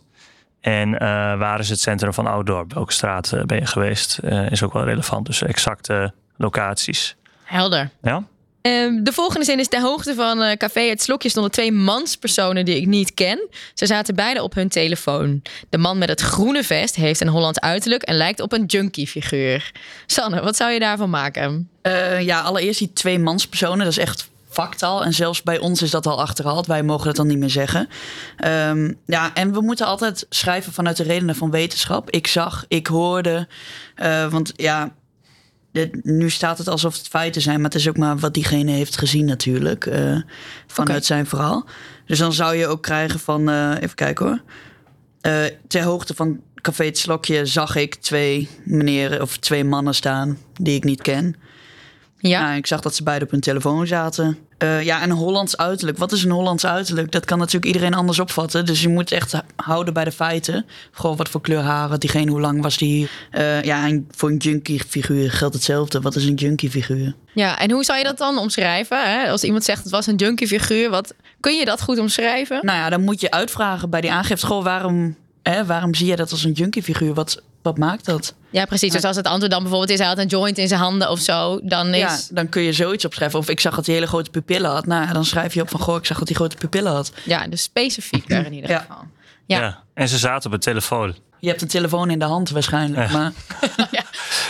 En 0.61 0.91
waar 1.37 1.59
is 1.59 1.69
het 1.69 1.79
centrum 1.79 2.13
van 2.13 2.27
Ouddorp? 2.27 2.73
Welke 2.73 2.93
straat 2.93 3.33
ben 3.45 3.59
je 3.59 3.65
geweest? 3.65 4.19
Is 4.49 4.63
ook 4.63 4.73
wel 4.73 4.83
relevant. 4.83 5.25
Dus 5.25 5.41
exacte 5.41 6.13
locaties. 6.37 7.15
helder. 7.43 7.89
Ja? 8.01 8.23
Ehm, 8.61 9.03
de 9.03 9.11
volgende 9.11 9.45
zin 9.45 9.59
is: 9.59 9.67
Ter 9.67 9.81
hoogte 9.81 10.15
van 10.15 10.41
eh, 10.41 10.57
Café 10.57 10.81
Het 10.81 11.01
Slokje 11.01 11.29
stonden 11.29 11.51
twee 11.51 11.71
manspersonen 11.71 12.65
die 12.65 12.75
ik 12.75 12.85
niet 12.85 13.13
ken. 13.13 13.47
Ze 13.73 13.85
zaten 13.85 14.15
beide 14.15 14.43
op 14.43 14.53
hun 14.53 14.69
telefoon. 14.69 15.41
De 15.69 15.77
man 15.77 15.97
met 15.97 16.09
het 16.09 16.21
groene 16.21 16.63
vest 16.63 16.95
heeft 16.95 17.21
een 17.21 17.27
Hollands 17.27 17.59
uiterlijk 17.59 18.03
en 18.03 18.15
lijkt 18.15 18.39
op 18.39 18.53
een 18.53 18.65
junkie-figuur. 18.65 19.71
Sanne, 20.05 20.41
wat 20.41 20.55
zou 20.55 20.71
je 20.71 20.79
daarvan 20.79 21.09
maken? 21.09 21.69
Eh, 21.81 22.21
ja, 22.21 22.41
allereerst 22.41 22.79
die 22.79 22.93
twee 22.93 23.19
manspersonen, 23.19 23.77
dat 23.77 23.87
is 23.87 23.97
echt 23.97 24.29
factaal. 24.49 25.03
En 25.03 25.13
zelfs 25.13 25.43
bij 25.43 25.59
ons 25.59 25.81
is 25.81 25.91
dat 25.91 26.05
al 26.05 26.21
achterhaald. 26.21 26.65
Wij 26.65 26.83
mogen 26.83 27.05
dat 27.05 27.15
dan 27.15 27.27
niet 27.27 27.37
meer 27.37 27.49
zeggen. 27.49 27.89
Ehm, 28.37 28.93
ja, 29.05 29.33
en 29.33 29.53
we 29.53 29.61
moeten 29.61 29.85
altijd 29.85 30.25
schrijven 30.29 30.73
vanuit 30.73 30.97
de 30.97 31.03
redenen 31.03 31.35
van 31.35 31.51
wetenschap. 31.51 32.09
Ik 32.09 32.27
zag, 32.27 32.65
ik 32.67 32.87
hoorde. 32.87 33.47
Eh, 33.95 34.27
want 34.27 34.53
ja, 34.55 34.91
nu 36.03 36.29
staat 36.29 36.57
het 36.57 36.67
alsof 36.67 36.97
het 36.97 37.07
feiten 37.07 37.41
zijn, 37.41 37.55
maar 37.55 37.69
het 37.69 37.79
is 37.79 37.89
ook 37.89 37.97
maar 37.97 38.17
wat 38.17 38.33
diegene 38.33 38.71
heeft 38.71 38.97
gezien 38.97 39.25
natuurlijk. 39.25 39.85
eh, 39.85 40.17
vanuit 40.67 41.05
zijn 41.05 41.25
verhaal. 41.25 41.65
Dus 42.05 42.19
dan 42.19 42.33
zou 42.33 42.55
je 42.55 42.67
ook 42.67 42.81
krijgen 42.83 43.19
van, 43.19 43.49
eh, 43.49 43.75
even 43.79 43.95
kijken 43.95 44.25
hoor. 44.25 44.41
Eh, 45.21 45.43
ter 45.67 45.83
hoogte 45.83 46.13
van 46.13 46.41
Café 46.61 46.85
het 46.85 46.97
Slokje 46.97 47.45
zag 47.45 47.75
ik 47.75 47.95
twee 47.95 48.49
meneren 48.63 49.21
of 49.21 49.37
twee 49.37 49.63
mannen 49.63 49.95
staan 49.95 50.37
die 50.53 50.75
ik 50.75 50.83
niet 50.83 51.01
ken. 51.01 51.35
Ja, 52.19 52.29
Ja, 52.29 52.53
ik 52.53 52.67
zag 52.67 52.81
dat 52.81 52.95
ze 52.95 53.03
beide 53.03 53.25
op 53.25 53.31
hun 53.31 53.39
telefoon 53.39 53.87
zaten. 53.87 54.37
Eh, 54.57 54.83
ja, 54.83 55.01
en 55.01 55.09
een 55.09 55.15
Hollands 55.15 55.57
uiterlijk. 55.57 55.97
Wat 55.97 56.11
is 56.11 56.23
een 56.23 56.31
Hollands 56.31 56.65
uiterlijk? 56.65 57.11
Dat 57.11 57.25
kan 57.25 57.37
natuurlijk 57.37 57.65
iedereen 57.65 57.93
anders 57.93 58.19
opvatten. 58.19 58.65
Dus 58.65 58.81
je 58.81 58.89
moet 58.89 59.11
echt 59.11 59.33
houden 59.55 59.93
bij 59.93 60.03
de 60.03 60.11
feiten. 60.11 60.65
Gewoon 60.91 61.15
wat 61.15 61.29
voor 61.29 61.41
kleur 61.41 61.61
had 61.61 62.01
diegene, 62.01 62.31
hoe 62.31 62.39
lang 62.39 62.61
was 62.61 62.77
die? 62.77 63.09
Eh, 63.31 63.63
ja, 63.63 63.87
en 63.87 64.07
voor 64.11 64.29
een 64.29 64.37
junkie 64.37 64.81
figuur 64.87 65.31
geldt 65.31 65.53
hetzelfde. 65.53 66.01
Wat 66.01 66.15
is 66.15 66.25
een 66.25 66.33
junkie 66.33 66.69
figuur? 66.69 67.13
ja, 67.33 67.59
en 67.59 67.71
hoe 67.71 67.83
zou 67.83 67.97
je 67.97 68.03
dat 68.03 68.17
dan 68.17 68.37
omschrijven? 68.37 69.11
Hè? 69.11 69.29
Als 69.29 69.43
iemand 69.43 69.63
zegt 69.63 69.83
het 69.83 69.91
was 69.91 70.07
een 70.07 70.15
junkie-figuur, 70.15 70.89
wat 70.89 71.13
kun 71.39 71.55
je 71.57 71.65
dat 71.65 71.81
goed 71.81 71.99
omschrijven? 71.99 72.59
Nou 72.61 72.77
ja, 72.77 72.89
dan 72.89 73.01
moet 73.01 73.21
je 73.21 73.31
uitvragen 73.31 73.89
bij 73.89 74.01
die 74.01 74.11
aangifte. 74.11 74.45
Gewoon 74.45 74.63
waarom, 74.63 75.15
hè, 75.43 75.65
waarom 75.65 75.93
zie 75.95 76.07
je 76.07 76.15
dat 76.15 76.31
als 76.31 76.43
een 76.43 76.51
junkie 76.51 76.83
figuur? 76.83 77.13
Wat, 77.13 77.41
wat 77.67 77.77
maakt 77.77 78.05
dat? 78.05 78.33
Ja, 78.49 78.65
precies. 78.65 78.91
Dus 78.91 79.03
als 79.03 79.15
het 79.15 79.25
antwoord 79.27 79.51
dan 79.51 79.61
bijvoorbeeld 79.61 79.91
is: 79.91 79.99
hij 79.99 80.07
had 80.07 80.17
een 80.17 80.27
joint 80.27 80.57
in 80.57 80.67
zijn 80.67 80.79
handen 80.79 81.09
of 81.09 81.19
zo, 81.19 81.59
dan 81.63 81.87
is. 81.93 81.99
Ja, 81.99 82.17
dan 82.29 82.49
kun 82.49 82.61
je 82.61 82.73
zoiets 82.73 83.05
opschrijven. 83.05 83.39
Of 83.39 83.49
ik 83.49 83.59
zag 83.59 83.75
dat 83.75 83.85
hij 83.85 83.95
hele 83.95 84.07
grote 84.07 84.29
pupillen 84.29 84.71
had. 84.71 84.85
Nou 84.85 85.05
ja, 85.07 85.13
dan 85.13 85.25
schrijf 85.25 85.53
je 85.53 85.61
op 85.61 85.69
van, 85.69 85.79
goh, 85.79 85.95
ik 85.95 86.05
zag 86.05 86.17
dat 86.19 86.27
hij 86.27 86.35
grote 86.37 86.55
pupillen 86.55 86.91
had. 86.91 87.11
Ja, 87.23 87.47
dus 87.47 87.61
specifieker 87.63 88.45
in 88.45 88.53
ieder 88.53 88.69
Ja. 88.69 88.79
geval. 88.79 89.03
Ja. 89.45 89.83
En 89.93 90.09
ze 90.09 90.17
zaten 90.17 90.47
op 90.47 90.53
een 90.53 90.59
telefoon. 90.59 91.15
Je 91.39 91.47
hebt 91.47 91.61
een 91.61 91.67
telefoon 91.67 92.09
in 92.09 92.19
de 92.19 92.25
hand 92.25 92.49
waarschijnlijk. 92.49 93.11
Maar 93.11 93.31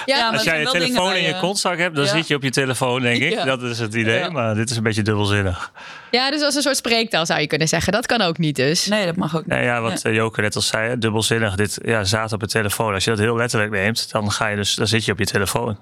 Ja, 0.06 0.30
maar 0.30 0.32
Als 0.34 0.44
jij 0.44 0.60
je 0.60 0.66
telefoon 0.66 1.16
in 1.16 1.22
je 1.22 1.34
eh, 1.34 1.40
kontzak 1.40 1.78
hebt, 1.78 1.96
dan 1.96 2.06
ja. 2.06 2.12
zit 2.12 2.28
je 2.28 2.36
op 2.36 2.44
je 2.44 2.50
telefoon, 2.50 3.02
denk 3.02 3.22
ik. 3.22 3.32
Ja. 3.32 3.44
Dat 3.44 3.62
is 3.62 3.80
het 3.80 3.94
idee. 3.94 4.20
Ja. 4.20 4.30
Maar 4.30 4.56
dit 4.56 4.70
is 4.70 4.78
een 4.78 4.84
beetje 4.84 5.02
dubbelzinnig. 5.02 5.72
ja, 6.12 6.32
dus 6.32 6.42
als 6.42 6.56
een 6.56 6.62
soort 6.62 6.78
spreektaal 6.78 7.26
zou 7.26 7.40
je 7.40 7.48
kunnen 7.48 7.68
zeggen. 7.68 7.94
Dat 7.94 8.06
kan 8.06 8.22
ook 8.22 8.38
niet 8.38 8.56
dus. 8.56 8.86
nee, 8.86 9.06
dat 9.06 9.16
mag 9.16 9.36
ook 9.36 9.42
niet. 9.42 9.50
Nou 9.50 9.64
ja, 9.64 9.82
wat 9.82 10.02
eh, 10.02 10.14
Joker 10.14 10.42
net 10.42 10.56
al 10.56 10.62
zei, 10.62 10.98
dubbelzinnig. 10.98 11.56
Dit 11.56 11.80
ja, 11.84 12.04
zaten 12.04 12.36
op 12.36 12.42
een 12.42 12.48
telefoon. 12.48 12.94
Als 12.94 13.04
je 13.04 13.10
dat 13.10 13.20
heel 13.20 13.36
letterlijk 13.36 13.72
neemt, 13.72 14.12
dan 14.12 14.32
ga 14.32 14.48
je 14.48 14.56
dus, 14.56 14.76
dan 14.76 14.88
zit 14.88 15.06
je 15.06 15.12
op 15.12 15.20
je 15.20 15.26
telefoon. 15.26 15.78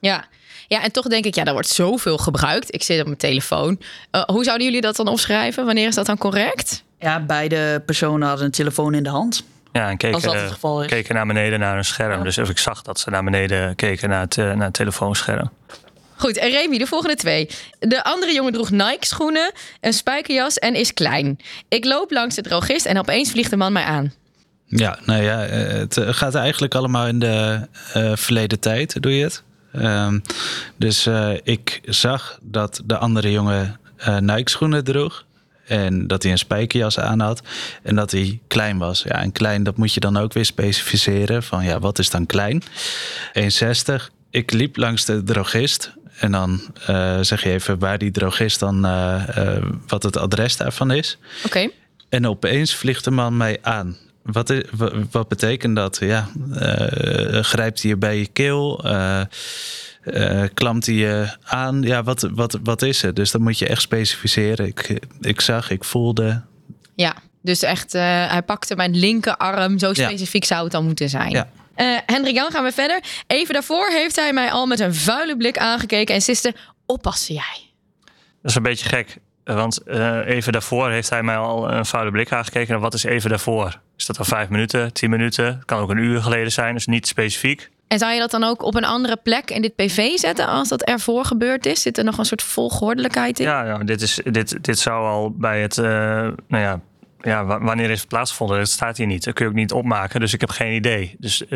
Ja. 0.00 0.24
Ja, 0.68 0.82
en 0.82 0.92
toch 0.92 1.04
denk 1.06 1.24
ik, 1.24 1.34
ja, 1.34 1.44
daar 1.44 1.52
wordt 1.52 1.68
zoveel 1.68 2.18
gebruikt. 2.18 2.74
Ik 2.74 2.82
zit 2.82 3.00
op 3.00 3.06
mijn 3.06 3.18
telefoon. 3.18 3.80
Eh, 4.10 4.22
hoe 4.22 4.44
zouden 4.44 4.66
jullie 4.66 4.80
dat 4.80 4.96
dan 4.96 5.08
opschrijven? 5.08 5.64
Wanneer 5.64 5.86
is 5.86 5.94
dat 5.94 6.06
dan 6.06 6.18
correct? 6.18 6.84
Ja, 6.98 7.20
beide 7.20 7.82
personen 7.86 8.28
hadden 8.28 8.46
een 8.46 8.52
telefoon 8.52 8.94
in 8.94 9.02
de 9.02 9.08
hand. 9.08 9.44
Ja, 9.76 9.88
en 9.90 9.96
keken, 9.96 10.14
Als 10.14 10.24
dat 10.24 10.34
het 10.34 10.52
geval 10.52 10.82
is. 10.82 10.88
keken 10.88 11.14
naar 11.14 11.26
beneden 11.26 11.58
naar 11.58 11.76
een 11.76 11.84
scherm. 11.84 12.18
Ja. 12.18 12.24
Dus 12.24 12.38
of 12.38 12.48
ik 12.50 12.58
zag 12.58 12.82
dat 12.82 13.00
ze 13.00 13.10
naar 13.10 13.24
beneden 13.24 13.74
keken 13.74 14.08
naar 14.08 14.20
het, 14.20 14.38
eh, 14.38 14.44
naar 14.52 14.64
het 14.64 14.74
telefoonscherm. 14.74 15.50
Goed, 16.16 16.36
en 16.36 16.50
Remy, 16.50 16.78
de 16.78 16.86
volgende 16.86 17.14
twee. 17.14 17.48
De 17.78 18.04
andere 18.04 18.32
jongen 18.32 18.52
droeg 18.52 18.70
Nike-schoenen, 18.70 19.52
een 19.80 19.92
spijkerjas 19.92 20.58
en 20.58 20.74
is 20.74 20.94
klein. 20.94 21.38
Ik 21.68 21.84
loop 21.84 22.10
langs 22.10 22.34
de 22.34 22.42
drogist 22.42 22.86
en 22.86 22.98
opeens 22.98 23.30
vliegt 23.30 23.50
de 23.50 23.56
man 23.56 23.72
mij 23.72 23.84
aan. 23.84 24.12
Ja, 24.66 24.98
nou 25.04 25.22
ja, 25.22 25.44
eh, 25.44 25.58
het 25.78 25.96
eh, 25.96 26.08
gaat 26.10 26.34
eigenlijk 26.34 26.74
allemaal 26.74 27.06
in 27.06 27.18
de 27.18 27.60
eh, 27.92 28.12
verleden 28.14 28.60
tijd, 28.60 29.02
doe 29.02 29.16
je 29.16 29.22
het. 29.24 29.42
Ehm, 29.72 30.18
dus 30.76 31.06
eh, 31.06 31.30
ik 31.42 31.80
zag 31.84 32.38
dat 32.42 32.82
de 32.84 32.96
andere 32.96 33.30
jongen 33.32 33.80
eh 33.96 34.18
Nike-schoenen 34.18 34.84
droeg. 34.84 35.24
En 35.66 36.06
dat 36.06 36.22
hij 36.22 36.32
een 36.32 36.38
spijkerjas 36.38 36.98
aan 36.98 37.20
had. 37.20 37.42
En 37.82 37.94
dat 37.94 38.10
hij 38.10 38.40
klein 38.46 38.78
was. 38.78 39.02
Ja, 39.02 39.22
en 39.22 39.32
klein, 39.32 39.62
dat 39.62 39.76
moet 39.76 39.94
je 39.94 40.00
dan 40.00 40.16
ook 40.16 40.32
weer 40.32 40.44
specificeren. 40.44 41.42
Van 41.42 41.64
ja, 41.64 41.78
wat 41.78 41.98
is 41.98 42.10
dan 42.10 42.26
klein? 42.26 42.62
1,60. 42.62 44.10
Ik 44.30 44.52
liep 44.52 44.76
langs 44.76 45.04
de 45.04 45.22
drogist. 45.22 45.92
En 46.18 46.32
dan 46.32 46.60
eh, 46.86 47.18
zeg 47.20 47.42
je 47.42 47.50
even 47.50 47.78
waar 47.78 47.98
die 47.98 48.10
drogist 48.10 48.60
dan, 48.60 48.84
eh, 48.84 49.54
eh, 49.56 49.62
wat 49.86 50.02
het 50.02 50.16
adres 50.16 50.56
daarvan 50.56 50.90
is. 50.90 51.18
Oké. 51.44 51.68
En 52.08 52.26
opeens 52.26 52.74
vliegt 52.74 53.04
de 53.04 53.10
man 53.10 53.36
mij 53.36 53.58
aan. 53.62 53.96
Wat, 54.22 54.50
is, 54.50 54.62
wa- 54.76 54.92
wat, 55.10 55.28
betekent 55.28 55.76
dat? 55.76 55.98
Ja, 56.00 56.28
grijpt 57.42 57.82
hij 57.82 57.90
je 57.90 57.96
bij 57.96 58.18
je 58.18 58.26
keel? 58.26 58.84
Eh 60.06 60.42
eh, 60.42 60.50
klampt 60.54 60.86
hij 60.86 60.94
je 60.94 61.36
aan? 61.42 61.82
Ja, 61.82 62.02
wat, 62.02 62.28
wat, 62.32 62.58
wat 62.62 62.82
is 62.82 63.02
het? 63.02 63.16
Dus 63.16 63.30
dat 63.30 63.40
moet 63.40 63.58
je 63.58 63.66
echt 63.66 63.80
specificeren. 63.82 64.66
Ik, 64.66 65.00
ik 65.20 65.40
zag, 65.40 65.70
ik 65.70 65.84
voelde. 65.84 66.42
Ja, 66.94 67.14
dus 67.42 67.62
echt, 67.62 67.94
eh, 67.94 68.02
hij 68.30 68.42
pakte 68.42 68.76
mijn 68.76 68.96
linkerarm. 68.96 69.78
Zo 69.78 69.86
Ja. 69.92 69.94
specifiek 70.08 70.44
zou 70.44 70.62
het 70.62 70.72
dan 70.72 70.84
moeten 70.84 71.08
zijn. 71.08 71.30
Ja. 71.30 71.48
Eh, 71.74 71.86
Hendrik 72.06 72.34
Jan, 72.34 72.50
gaan 72.50 72.64
we 72.64 72.72
verder. 72.72 73.00
Even 73.26 73.54
daarvoor 73.54 73.88
heeft 73.90 74.16
hij 74.16 74.32
mij 74.32 74.50
al 74.50 74.66
met 74.66 74.80
een 74.80 74.94
vuile 74.94 75.36
blik 75.36 75.58
aangekeken 75.58 76.14
en 76.14 76.22
siste, 76.22 76.54
oppassen 76.86 77.34
jij. 77.34 77.70
Dat 78.42 78.50
is 78.50 78.54
een 78.54 78.62
beetje 78.62 78.88
gek. 78.88 79.16
Want 79.44 79.82
eh, 79.82 80.26
even 80.26 80.52
daarvoor 80.52 80.90
heeft 80.90 81.10
hij 81.10 81.22
mij 81.22 81.36
al 81.36 81.72
een 81.72 81.86
vuile 81.86 82.10
blik 82.10 82.32
aangekeken. 82.32 82.74
En 82.74 82.80
wat 82.80 82.94
is 82.94 83.04
even 83.04 83.30
daarvoor? 83.30 83.80
Is 83.96 84.06
dat 84.06 84.18
al 84.18 84.24
vijf 84.24 84.48
minuten, 84.48 84.92
tien 84.92 85.10
minuten? 85.10 85.44
Het 85.44 85.64
kan 85.64 85.80
ook 85.80 85.90
een 85.90 85.96
uur 85.98 86.22
geleden 86.22 86.52
zijn, 86.52 86.74
dus 86.74 86.86
niet 86.86 87.06
specifiek. 87.06 87.70
En 87.88 87.98
zou 87.98 88.12
je 88.12 88.18
dat 88.18 88.30
dan 88.30 88.44
ook 88.44 88.62
op 88.62 88.74
een 88.74 88.84
andere 88.84 89.16
plek 89.22 89.50
in 89.50 89.62
dit 89.62 89.74
PV 89.76 90.08
zetten 90.16 90.46
als 90.46 90.68
dat 90.68 90.82
ervoor 90.82 91.24
gebeurd 91.24 91.66
is? 91.66 91.82
Zit 91.82 91.98
er 91.98 92.04
nog 92.04 92.18
een 92.18 92.24
soort 92.24 92.42
volgordelijkheid 92.42 93.38
in? 93.40 93.46
Ja, 93.46 93.64
ja 93.64 93.78
dit, 93.78 94.00
is, 94.02 94.20
dit, 94.24 94.64
dit 94.64 94.78
zou 94.78 95.04
al 95.06 95.30
bij 95.36 95.60
het, 95.62 95.78
eh, 95.78 95.84
nou 96.48 96.62
ja, 96.62 96.80
ja, 97.20 97.44
wa- 97.44 97.60
wanneer 97.60 97.90
is 97.90 98.00
het 98.00 98.08
plaatsgevonden? 98.08 98.58
Dat 98.58 98.68
staat 98.68 98.96
hier 98.96 99.06
niet. 99.06 99.24
Dat 99.24 99.34
kun 99.34 99.44
je 99.44 99.50
ook 99.50 99.56
niet 99.56 99.72
opmaken, 99.72 100.20
dus 100.20 100.32
ik 100.34 100.40
heb 100.40 100.50
geen 100.50 100.72
idee. 100.74 101.16
Dus 101.18 101.42
eh, 101.46 101.48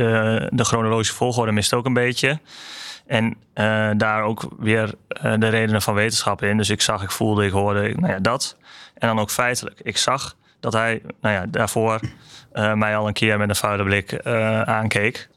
de 0.51 0.65
chronologische 0.65 1.15
volgorde 1.15 1.53
mist 1.53 1.75
ook 1.75 1.87
een 1.87 1.93
beetje. 1.93 2.39
En 3.07 3.37
eh, 3.53 3.91
daar 3.97 4.23
ook 4.23 4.49
weer 4.59 4.95
de 5.39 5.49
redenen 5.49 5.83
van 5.83 5.95
wetenschap 5.95 6.43
in. 6.43 6.57
Dus 6.57 6.71
ik 6.71 6.81
zag, 6.81 7.03
ik 7.03 7.11
voelde, 7.11 7.45
ik 7.47 7.53
hoorde, 7.53 7.89
ik- 7.89 8.01
nou 8.01 8.13
ja, 8.13 8.19
dat. 8.19 8.57
En 8.95 9.09
dan 9.09 9.19
ook 9.19 9.31
feitelijk. 9.31 9.81
Ik 9.83 9.97
zag 9.97 10.37
dat 10.61 10.73
hij, 10.73 11.03
nou 11.21 11.35
ja, 11.35 11.47
daarvoor 11.49 12.01
mij 12.75 12.97
al 12.97 13.07
een 13.07 13.13
keer 13.13 13.39
met 13.39 13.49
een 13.49 13.57
vuile 13.57 13.83
blik 13.85 14.21
aankeek. 14.65 15.29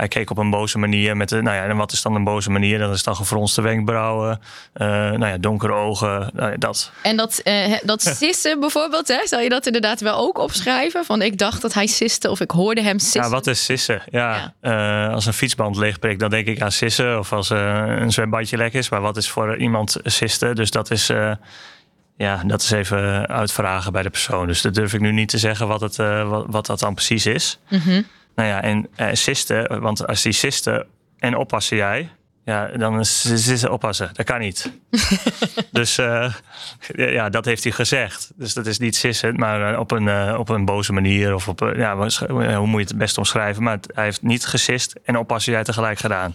Hij 0.00 0.08
keek 0.08 0.30
op 0.30 0.38
een 0.38 0.50
boze 0.50 0.78
manier. 0.78 1.16
Met 1.16 1.28
de, 1.28 1.42
nou 1.42 1.56
ja, 1.56 1.64
en 1.64 1.76
wat 1.76 1.92
is 1.92 2.02
dan 2.02 2.14
een 2.14 2.24
boze 2.24 2.50
manier? 2.50 2.78
Dat 2.78 2.94
is 2.94 3.02
dan 3.02 3.16
gefronste 3.16 3.62
wenkbrauwen, 3.62 4.40
eh, 4.72 4.86
nou 4.88 5.26
ja, 5.26 5.38
donkere 5.38 5.72
ogen, 5.72 6.30
nou 6.34 6.58
dat. 6.58 6.92
En 7.02 7.16
dat, 7.16 7.38
eh, 7.38 7.78
dat 7.82 8.02
sissen 8.02 8.60
bijvoorbeeld, 8.60 9.08
hè, 9.08 9.20
zou 9.24 9.42
je 9.42 9.48
dat 9.48 9.66
inderdaad 9.66 10.00
wel 10.00 10.16
ook 10.16 10.38
opschrijven? 10.38 11.04
Van 11.04 11.22
ik 11.22 11.38
dacht 11.38 11.62
dat 11.62 11.74
hij 11.74 11.86
siste 11.86 12.30
of 12.30 12.40
ik 12.40 12.50
hoorde 12.50 12.82
hem 12.82 12.98
sissen. 12.98 13.22
Ja, 13.22 13.28
wat 13.28 13.46
is 13.46 13.64
sissen? 13.64 14.02
Ja, 14.10 14.54
eh, 14.60 15.12
als 15.12 15.26
een 15.26 15.32
fietsband 15.32 15.76
leegprikt, 15.76 16.20
dan 16.20 16.30
denk 16.30 16.46
ik 16.46 16.60
aan 16.60 16.72
sissen. 16.72 17.18
Of 17.18 17.32
als 17.32 17.50
een 17.50 18.12
zwembadje 18.12 18.56
lek 18.56 18.72
is. 18.72 18.88
Maar 18.88 19.00
wat 19.00 19.16
is 19.16 19.30
voor 19.30 19.56
iemand 19.56 19.96
sisten? 20.02 20.54
Dus 20.54 20.70
dat 20.70 20.90
is, 20.90 21.06
ja, 22.16 22.42
dat 22.46 22.62
is 22.62 22.70
even 22.70 23.26
uitvragen 23.28 23.92
bij 23.92 24.02
de 24.02 24.10
persoon. 24.10 24.46
Dus 24.46 24.62
dat 24.62 24.74
durf 24.74 24.92
ik 24.92 25.00
nu 25.00 25.12
niet 25.12 25.28
te 25.28 25.38
zeggen 25.38 25.68
wat, 25.68 25.80
het, 25.80 25.96
wat, 25.96 26.44
wat 26.48 26.66
dat 26.66 26.78
dan 26.78 26.94
precies 26.94 27.26
is. 27.26 27.58
Mhm. 27.68 28.02
Nou 28.40 28.52
ja, 28.52 28.62
en 28.62 28.88
uh, 28.96 29.08
sisten, 29.12 29.80
want 29.80 30.06
als 30.06 30.22
die 30.22 30.32
sisten 30.32 30.86
en 31.18 31.36
oppassen 31.36 31.76
jij... 31.76 32.08
Ja, 32.44 32.66
dan 32.66 33.00
is 33.00 33.44
sissen 33.44 33.72
oppassen. 33.72 34.10
Dat 34.12 34.26
kan 34.26 34.40
niet. 34.40 34.72
dus 35.70 35.98
uh, 35.98 36.34
ja, 36.94 37.28
dat 37.28 37.44
heeft 37.44 37.62
hij 37.62 37.72
gezegd. 37.72 38.30
Dus 38.34 38.54
dat 38.54 38.66
is 38.66 38.78
niet 38.78 38.96
sissen, 38.96 39.34
maar 39.36 39.78
op 39.78 39.90
een, 39.90 40.06
uh, 40.06 40.36
op 40.38 40.48
een 40.48 40.64
boze 40.64 40.92
manier. 40.92 41.34
Of 41.34 41.48
op, 41.48 41.72
ja, 41.76 41.96
hoe 42.56 42.66
moet 42.66 42.80
je 42.80 42.86
het 42.86 42.98
best 42.98 43.18
omschrijven? 43.18 43.62
Maar 43.62 43.74
het, 43.76 43.90
hij 43.94 44.04
heeft 44.04 44.22
niet 44.22 44.46
gesist 44.46 44.94
en 45.04 45.18
oppassen 45.18 45.52
jij 45.52 45.64
tegelijk 45.64 45.98
gedaan. 45.98 46.34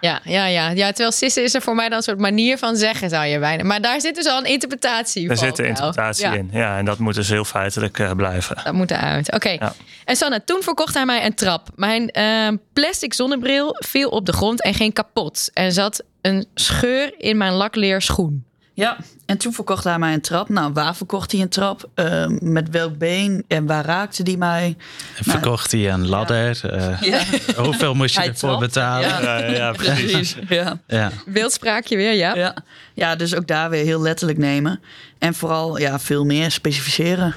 Ja, 0.00 0.20
ja, 0.24 0.46
ja. 0.46 0.70
ja, 0.70 0.86
terwijl 0.86 1.12
sissen 1.12 1.42
is 1.42 1.54
er 1.54 1.62
voor 1.62 1.74
mij 1.74 1.88
dan 1.88 1.96
een 1.96 2.02
soort 2.02 2.18
manier 2.18 2.58
van 2.58 2.76
zeggen, 2.76 3.08
zou 3.08 3.24
je 3.24 3.38
bijna. 3.38 3.64
Maar 3.64 3.80
daar 3.80 4.00
zit 4.00 4.14
dus 4.14 4.26
al 4.26 4.38
een 4.38 4.44
interpretatie 4.44 5.28
Daar 5.28 5.36
van. 5.36 5.46
zit 5.46 5.58
een 5.58 5.64
interpretatie 5.64 6.26
ja. 6.26 6.32
in. 6.32 6.48
Ja, 6.52 6.78
en 6.78 6.84
dat 6.84 6.98
moet 6.98 7.14
dus 7.14 7.28
heel 7.28 7.44
feitelijk 7.44 7.98
uh, 7.98 8.10
blijven. 8.12 8.56
Dat 8.64 8.72
moet 8.72 8.90
eruit. 8.90 9.26
Oké. 9.26 9.36
Okay. 9.36 9.56
Ja. 9.60 9.72
En 10.04 10.16
Sanne, 10.16 10.44
toen 10.44 10.62
verkocht 10.62 10.94
hij 10.94 11.04
mij 11.04 11.24
een 11.24 11.34
trap. 11.34 11.68
Mijn 11.74 12.10
uh, 12.18 12.58
plastic 12.72 13.14
zonnebril 13.14 13.76
viel 13.78 14.08
op 14.08 14.26
de 14.26 14.32
grond 14.32 14.62
en 14.62 14.74
ging 14.74 14.94
kapot. 14.94 15.50
Er 15.52 15.72
zat 15.72 16.02
een 16.20 16.46
scheur 16.54 17.14
in 17.18 17.36
mijn 17.36 17.52
lakleer 17.52 18.02
schoen. 18.02 18.44
Ja, 18.80 18.96
en 19.26 19.38
toen 19.38 19.52
verkocht 19.52 19.84
hij 19.84 19.98
mij 19.98 20.12
een 20.12 20.20
trap. 20.20 20.48
Nou, 20.48 20.72
waar 20.72 20.96
verkocht 20.96 21.32
hij 21.32 21.40
een 21.40 21.48
trap? 21.48 21.88
Uh, 21.94 22.26
met 22.26 22.70
welk 22.70 22.98
been? 22.98 23.44
En 23.48 23.66
waar 23.66 23.84
raakte 23.84 24.22
die 24.22 24.38
mij? 24.38 24.76
En 25.16 25.24
verkocht 25.24 25.72
nou, 25.72 25.84
hij 25.84 25.92
een 25.92 26.08
ladder? 26.08 26.60
Ja. 26.62 26.90
Uh, 26.90 27.02
ja. 27.02 27.22
Hoeveel 27.64 27.94
moest 27.94 28.14
je 28.14 28.20
hij 28.20 28.28
ervoor 28.28 28.58
betalen? 28.58 29.08
Ja, 29.08 29.20
ja, 29.20 29.50
ja 29.50 29.72
precies. 29.82 30.36
ja. 30.48 30.80
ja. 30.86 31.10
Beeldspraakje 31.26 31.96
weer, 31.96 32.12
ja. 32.12 32.34
ja. 32.34 32.54
Ja, 32.94 33.16
dus 33.16 33.34
ook 33.34 33.46
daar 33.46 33.70
weer 33.70 33.84
heel 33.84 34.00
letterlijk 34.00 34.38
nemen. 34.38 34.80
En 35.18 35.34
vooral 35.34 35.78
ja, 35.78 35.98
veel 35.98 36.24
meer 36.24 36.50
specificeren. 36.50 37.34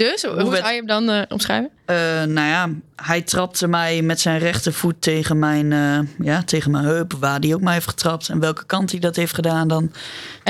Dus, 0.00 0.22
hoe, 0.22 0.40
hoe 0.40 0.56
zou 0.56 0.68
je 0.68 0.76
hem 0.76 0.86
dan 0.86 1.10
uh, 1.10 1.22
omschrijven? 1.28 1.70
Uh, 1.86 1.96
nou 2.34 2.48
ja, 2.48 2.68
hij 2.96 3.22
trapte 3.22 3.68
mij 3.68 4.02
met 4.02 4.20
zijn 4.20 4.38
rechtervoet 4.38 5.02
tegen 5.02 5.38
mijn, 5.38 5.70
uh, 5.70 5.98
ja, 6.26 6.42
tegen 6.42 6.70
mijn 6.70 6.84
heup, 6.84 7.12
waar 7.18 7.38
hij 7.38 7.54
ook 7.54 7.60
mij 7.60 7.72
heeft 7.72 7.88
getrapt 7.88 8.28
en 8.28 8.40
welke 8.40 8.66
kant 8.66 8.90
hij 8.90 9.00
dat 9.00 9.16
heeft 9.16 9.34
gedaan 9.34 9.68
dan. 9.68 9.92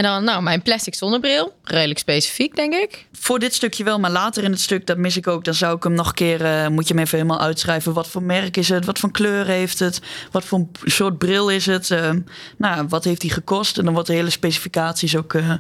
En 0.01 0.07
dan, 0.07 0.25
nou, 0.25 0.43
mijn 0.43 0.63
plastic 0.63 0.95
zonnebril, 0.95 1.55
redelijk 1.65 1.99
specifiek, 1.99 2.57
denk 2.57 2.75
ik. 2.75 3.07
Voor 3.13 3.39
dit 3.39 3.55
stukje 3.55 3.85
wel, 3.85 3.99
maar 3.99 4.11
later 4.11 4.45
in 4.45 4.51
het 4.51 4.61
stuk, 4.61 4.87
dat 4.87 4.97
mis 4.97 5.17
ik 5.17 5.27
ook. 5.27 5.45
Dan 5.45 5.55
zou 5.55 5.77
ik 5.77 5.83
hem 5.83 5.93
nog 5.93 6.09
een 6.09 6.15
keer, 6.15 6.41
uh, 6.41 6.69
moet 6.69 6.89
je 6.89 6.95
hem 6.95 7.03
even 7.03 7.19
helemaal 7.19 7.41
uitschrijven. 7.41 7.93
Wat 7.93 8.09
voor 8.09 8.23
merk 8.23 8.57
is 8.57 8.69
het? 8.69 8.85
Wat 8.85 8.99
voor 8.99 9.11
kleur 9.11 9.47
heeft 9.47 9.79
het? 9.79 10.01
Wat 10.31 10.45
voor 10.45 10.67
soort 10.85 11.19
bril 11.19 11.51
is 11.51 11.67
het? 11.67 11.91
Uh, 11.91 12.11
nou, 12.57 12.87
wat 12.89 13.05
heeft 13.05 13.23
hij 13.23 13.31
gekost? 13.31 13.79
En 13.79 13.85
dan 13.85 13.93
wordt 13.93 14.09
de 14.09 14.15
hele 14.15 14.31
specificaties 14.31 15.17
ook 15.17 15.33
uh, 15.33 15.53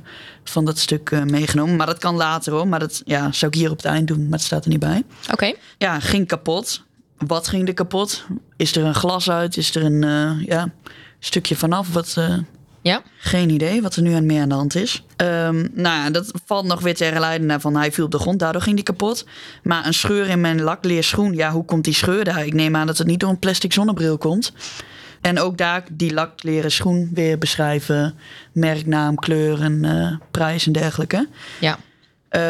van 0.44 0.64
dat 0.64 0.78
stuk 0.78 1.24
meegenomen. 1.24 1.76
Maar 1.76 1.86
dat 1.86 1.98
kan 1.98 2.16
later 2.16 2.52
hoor. 2.52 2.68
Maar 2.68 2.80
dat 2.80 3.02
ja, 3.04 3.32
zou 3.32 3.52
ik 3.52 3.58
hier 3.58 3.70
op 3.70 3.76
het 3.76 3.86
eind 3.86 4.08
doen, 4.08 4.22
maar 4.22 4.38
het 4.38 4.46
staat 4.46 4.64
er 4.64 4.70
niet 4.70 4.80
bij. 4.80 5.02
Oké. 5.22 5.32
Okay. 5.32 5.56
Ja, 5.78 6.00
ging 6.00 6.26
kapot. 6.26 6.82
Wat 7.18 7.48
ging 7.48 7.68
er 7.68 7.74
kapot? 7.74 8.24
Is 8.56 8.76
er 8.76 8.84
een 8.84 8.94
glas 8.94 9.30
uit? 9.30 9.56
Is 9.56 9.74
er 9.74 9.84
een 9.84 10.00
ja, 10.46 10.70
stukje 11.18 11.56
vanaf? 11.56 11.92
Wat, 11.92 12.16
ja. 12.82 13.02
Geen 13.18 13.50
idee 13.50 13.82
wat 13.82 13.96
er 13.96 14.02
nu 14.02 14.12
aan 14.12 14.26
meer 14.26 14.42
aan 14.42 14.48
de 14.48 14.54
hand 14.54 14.74
is. 14.74 15.04
Um, 15.16 15.70
nou 15.72 16.02
ja, 16.02 16.10
dat 16.10 16.32
valt 16.44 16.64
nog 16.66 16.80
weer 16.80 16.94
te 16.94 17.04
herleiden 17.04 17.46
naar 17.46 17.60
van 17.60 17.76
hij 17.76 17.92
viel 17.92 18.04
op 18.04 18.10
de 18.10 18.18
grond, 18.18 18.38
daardoor 18.38 18.62
ging 18.62 18.76
die 18.76 18.84
kapot. 18.84 19.26
Maar 19.62 19.86
een 19.86 19.94
scheur 19.94 20.28
in 20.28 20.40
mijn 20.40 20.62
lakleerschoen, 20.62 21.34
ja, 21.34 21.50
hoe 21.50 21.64
komt 21.64 21.84
die 21.84 21.94
scheur 21.94 22.24
daar? 22.24 22.46
Ik 22.46 22.54
neem 22.54 22.76
aan 22.76 22.86
dat 22.86 22.98
het 22.98 23.06
niet 23.06 23.20
door 23.20 23.30
een 23.30 23.38
plastic 23.38 23.72
zonnebril 23.72 24.18
komt. 24.18 24.52
En 25.20 25.38
ook 25.38 25.58
daar 25.58 25.84
die 25.92 26.14
lakleren 26.14 26.72
schoen 26.72 27.10
weer 27.14 27.38
beschrijven. 27.38 28.14
Merknaam, 28.52 29.14
kleur 29.14 29.62
en 29.62 29.84
uh, 29.84 30.16
prijs 30.30 30.66
en 30.66 30.72
dergelijke. 30.72 31.28
Ja. 31.60 31.78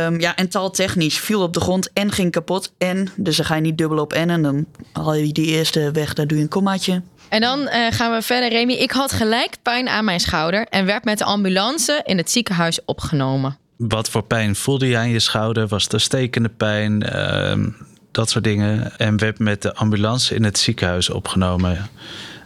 Um, 0.06 0.20
ja, 0.20 0.36
en 0.36 0.48
taaltechnisch 0.48 1.18
viel 1.18 1.42
op 1.42 1.54
de 1.54 1.60
grond 1.60 1.92
en 1.92 2.12
ging 2.12 2.30
kapot. 2.30 2.72
En, 2.78 3.08
dus 3.16 3.36
dan 3.36 3.46
ga 3.46 3.54
je 3.54 3.60
niet 3.60 3.78
dubbel 3.78 3.98
op 3.98 4.12
en. 4.12 4.30
En 4.30 4.42
dan 4.42 4.66
haal 4.92 5.14
je 5.14 5.32
die 5.32 5.46
eerste 5.46 5.90
weg, 5.90 6.14
daar 6.14 6.26
doe 6.26 6.36
je 6.36 6.42
een 6.42 6.50
kommaatje. 6.50 7.02
En 7.30 7.40
dan 7.40 7.60
uh, 7.60 7.86
gaan 7.90 8.12
we 8.12 8.22
verder, 8.22 8.48
Remy. 8.48 8.72
Ik 8.72 8.90
had 8.90 9.12
gelijk 9.12 9.56
pijn 9.62 9.88
aan 9.88 10.04
mijn 10.04 10.20
schouder 10.20 10.66
en 10.70 10.86
werd 10.86 11.04
met 11.04 11.18
de 11.18 11.24
ambulance 11.24 12.00
in 12.04 12.16
het 12.16 12.30
ziekenhuis 12.30 12.84
opgenomen. 12.84 13.58
Wat 13.76 14.10
voor 14.10 14.22
pijn 14.22 14.56
voelde 14.56 14.88
je 14.88 14.96
aan 14.96 15.10
je 15.10 15.20
schouder? 15.20 15.68
Was 15.68 15.86
het 15.88 16.00
stekende 16.00 16.48
pijn? 16.48 17.06
Uh, 17.14 17.66
dat 18.10 18.30
soort 18.30 18.44
dingen. 18.44 18.98
En 18.98 19.16
werd 19.16 19.38
met 19.38 19.62
de 19.62 19.74
ambulance 19.74 20.34
in 20.34 20.44
het 20.44 20.58
ziekenhuis 20.58 21.10
opgenomen. 21.10 21.88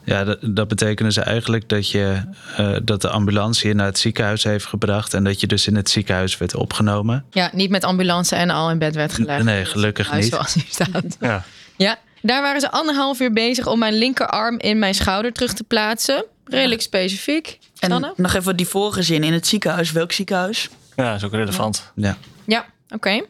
Ja, 0.04 0.24
dat, 0.24 0.38
dat 0.40 0.68
betekende 0.68 1.14
dus 1.14 1.24
eigenlijk 1.24 1.68
dat, 1.68 1.90
je, 1.90 2.20
uh, 2.60 2.76
dat 2.82 3.00
de 3.00 3.08
ambulance 3.08 3.68
je 3.68 3.74
naar 3.74 3.86
het 3.86 3.98
ziekenhuis 3.98 4.44
heeft 4.44 4.66
gebracht. 4.66 5.14
En 5.14 5.24
dat 5.24 5.40
je 5.40 5.46
dus 5.46 5.66
in 5.66 5.76
het 5.76 5.90
ziekenhuis 5.90 6.38
werd 6.38 6.54
opgenomen. 6.54 7.24
Ja, 7.30 7.50
niet 7.52 7.70
met 7.70 7.84
ambulance 7.84 8.36
en 8.36 8.50
al 8.50 8.70
in 8.70 8.78
bed 8.78 8.94
werd 8.94 9.12
gelegd. 9.12 9.44
Nee, 9.44 9.64
gelukkig 9.64 10.12
niet. 10.12 10.24
Zoals 10.24 10.54
hier 10.54 10.64
staat. 10.68 11.16
Ja. 11.20 11.44
ja, 11.76 11.98
daar 12.26 12.42
waren 12.42 12.60
ze 12.60 12.70
anderhalf 12.70 13.20
uur 13.20 13.32
bezig 13.32 13.66
om 13.66 13.78
mijn 13.78 13.94
linkerarm 13.94 14.58
in 14.58 14.78
mijn 14.78 14.94
schouder 14.94 15.32
terug 15.32 15.52
te 15.52 15.64
plaatsen. 15.64 16.24
Redelijk 16.44 16.82
specifiek. 16.82 17.58
En 17.78 17.90
Sanne? 17.90 18.12
nog 18.16 18.34
even 18.34 18.56
die 18.56 18.68
vorige 18.68 19.02
zin 19.02 19.24
in 19.24 19.32
het 19.32 19.46
ziekenhuis. 19.46 19.92
Welk 19.92 20.12
ziekenhuis? 20.12 20.68
Ja, 20.96 21.04
dat 21.04 21.16
is 21.16 21.24
ook 21.24 21.32
relevant. 21.32 21.92
Ja, 21.94 22.16
ja 22.44 22.58
oké. 22.84 22.94
Okay. 22.94 23.26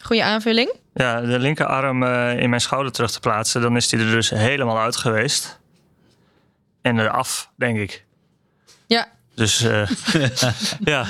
Goeie 0.00 0.24
aanvulling. 0.24 0.74
Ja, 0.94 1.20
de 1.20 1.38
linkerarm 1.38 2.02
uh, 2.02 2.40
in 2.40 2.48
mijn 2.48 2.60
schouder 2.60 2.92
terug 2.92 3.10
te 3.10 3.20
plaatsen. 3.20 3.60
Dan 3.60 3.76
is 3.76 3.88
die 3.88 3.98
er 3.98 4.10
dus 4.10 4.30
helemaal 4.30 4.78
uit 4.78 4.96
geweest. 4.96 5.58
En 6.82 6.98
eraf, 6.98 7.50
denk 7.56 7.78
ik. 7.78 8.04
Ja. 8.86 9.08
Dus 9.34 9.62
uh, 9.62 9.88
ja, 10.92 11.06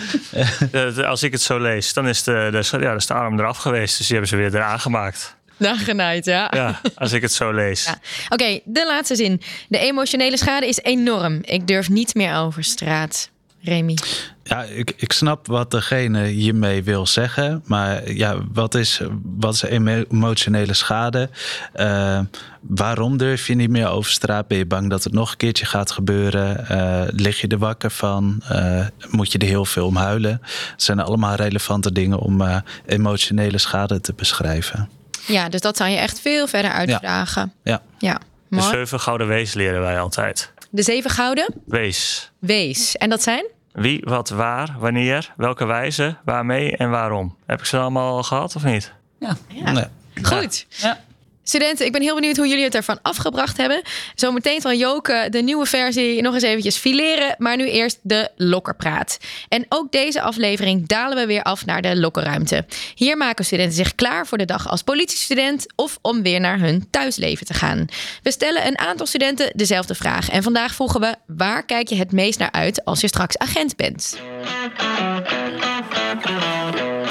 als 1.05 1.23
ik 1.23 1.33
het 1.33 1.43
zo 1.43 1.59
lees, 1.59 1.93
dan 1.93 2.09
is 2.09 2.23
de, 2.23 2.49
de, 2.51 2.79
ja, 2.81 2.93
is 2.93 3.07
de 3.07 3.15
arm 3.15 3.39
eraf 3.39 3.57
geweest. 3.57 3.99
Dus 3.99 4.07
die 4.07 4.17
hebben 4.17 4.29
ze 4.29 4.37
weer 4.37 4.55
eraan 4.55 4.81
gemaakt. 4.81 5.37
Nagenaaid, 5.59 6.25
ja. 6.25 6.51
Ja, 6.55 6.81
als 6.95 7.13
ik 7.13 7.23
het 7.23 7.33
zo 7.33 7.53
lees. 7.53 7.85
Ja. 7.85 7.91
Oké, 8.25 8.33
okay, 8.33 8.63
de 8.65 8.87
laatste 8.87 9.17
zin. 9.17 9.43
De 9.69 9.79
emotionele 9.79 10.37
schade 10.37 10.67
is 10.67 10.79
enorm. 10.83 11.39
Ik 11.43 11.67
durf 11.67 11.89
niet 11.89 12.15
meer 12.15 12.37
over 12.37 12.65
straat. 12.65 13.31
Remy. 13.63 13.97
Ja, 14.43 14.63
ik, 14.63 14.93
ik 14.97 15.13
snap 15.13 15.47
wat 15.47 15.71
degene 15.71 16.25
hiermee 16.25 16.83
wil 16.83 17.07
zeggen. 17.07 17.63
Maar 17.67 18.13
ja, 18.13 18.37
wat 18.53 18.75
is, 18.75 19.01
wat 19.23 19.55
is 19.55 19.63
emotionele 19.63 20.75
schade? 20.75 21.31
Uh, 21.77 22.21
waarom 22.61 23.17
durf 23.17 23.47
je 23.47 23.55
niet 23.55 23.71
meer 23.71 23.89
over 23.89 24.11
straat? 24.11 24.49
Ben 24.49 24.59
je 24.59 24.67
bang 24.67 24.91
dat 24.91 25.05
het 25.05 25.13
nog 25.13 25.31
een 25.31 25.37
keertje 25.37 25.67
gaat 25.67 25.91
gebeuren? 25.91 26.67
Uh, 26.71 27.03
lig 27.11 27.41
je 27.41 27.49
er 27.49 27.59
wakker 27.59 27.91
van? 27.91 28.43
Uh, 28.53 28.87
moet 29.11 29.33
je 29.33 29.39
er 29.39 29.47
heel 29.47 29.65
veel 29.65 29.87
om 29.87 29.97
huilen? 29.97 30.41
Het 30.73 30.83
zijn 30.83 31.01
allemaal 31.01 31.35
relevante 31.35 31.93
dingen 31.93 32.19
om 32.19 32.63
emotionele 32.87 33.59
schade 33.59 34.01
te 34.01 34.13
beschrijven. 34.17 34.89
Ja, 35.29 35.49
dus 35.49 35.61
dat 35.61 35.77
zou 35.77 35.91
je 35.91 35.97
echt 35.97 36.21
veel 36.21 36.47
verder 36.47 36.71
uitvragen. 36.71 37.53
Ja. 37.63 37.83
ja. 37.99 38.21
De 38.49 38.63
zeven 38.63 39.01
gouden 39.01 39.27
wees 39.27 39.55
leren 39.55 39.81
wij 39.81 40.01
altijd. 40.01 40.53
De 40.71 40.83
zeven 40.83 41.11
gouden? 41.11 41.55
Wees. 41.67 42.31
Wees. 42.39 42.97
En 42.97 43.11
dat 43.11 43.23
zijn? 43.23 43.47
Wie, 43.73 44.01
wat, 44.05 44.29
waar, 44.29 44.77
wanneer, 44.79 45.33
welke 45.37 45.65
wijze, 45.65 46.17
waarmee 46.25 46.77
en 46.77 46.91
waarom. 46.91 47.37
Heb 47.47 47.59
ik 47.59 47.65
ze 47.65 47.79
allemaal 47.79 48.17
al 48.17 48.23
gehad 48.23 48.57
of 48.57 48.65
niet? 48.65 48.93
Ja. 49.21 49.37
ja. 49.49 49.73
Nee. 49.73 49.85
Goed. 50.23 50.67
Ja. 50.69 50.99
Studenten, 51.49 51.87
ik 51.87 51.93
ben 51.93 52.03
heel 52.03 52.15
benieuwd 52.15 52.37
hoe 52.37 52.49
jullie 52.49 52.65
het 52.65 52.75
ervan 52.75 52.99
afgebracht 53.03 53.57
hebben. 53.57 53.83
Zometeen 54.15 54.61
van 54.61 54.79
Joke 54.79 55.27
de 55.31 55.43
nieuwe 55.43 55.67
versie 55.67 56.23
nog 56.23 56.35
eens 56.35 56.43
eventjes 56.43 56.77
fileren. 56.77 57.35
Maar 57.39 57.57
nu 57.57 57.69
eerst 57.69 57.99
de 58.03 58.31
lokkerpraat. 58.37 59.19
En 59.49 59.67
ook 59.69 59.93
deze 59.93 60.21
aflevering 60.21 60.87
dalen 60.87 61.17
we 61.17 61.27
weer 61.27 61.43
af 61.43 61.67
naar 61.67 61.83
de 61.83 61.97
lokkerruimte. 61.97 62.65
Hier 62.95 63.17
maken 63.17 63.45
studenten 63.45 63.77
zich 63.77 63.95
klaar 63.95 64.27
voor 64.27 64.39
de 64.39 64.45
dag 64.45 64.69
als 64.69 64.83
politiestudent... 64.83 65.67
of 65.75 65.99
om 66.03 66.23
weer 66.23 66.41
naar 66.41 66.59
hun 66.59 66.87
thuisleven 66.91 67.47
te 67.47 67.55
gaan. 67.55 67.87
We 68.23 68.31
stellen 68.31 68.67
een 68.67 68.79
aantal 68.79 69.07
studenten 69.07 69.53
dezelfde 69.55 69.95
vraag. 69.95 70.31
En 70.31 70.43
vandaag 70.43 70.75
vroegen 70.75 71.01
we, 71.01 71.15
waar 71.27 71.65
kijk 71.65 71.89
je 71.89 71.97
het 71.97 72.13
meest 72.13 72.39
naar 72.39 72.53
uit 72.53 72.85
als 72.85 73.01
je 73.01 73.09
straks 73.09 73.39
agent 73.39 73.77
bent? 73.77 74.19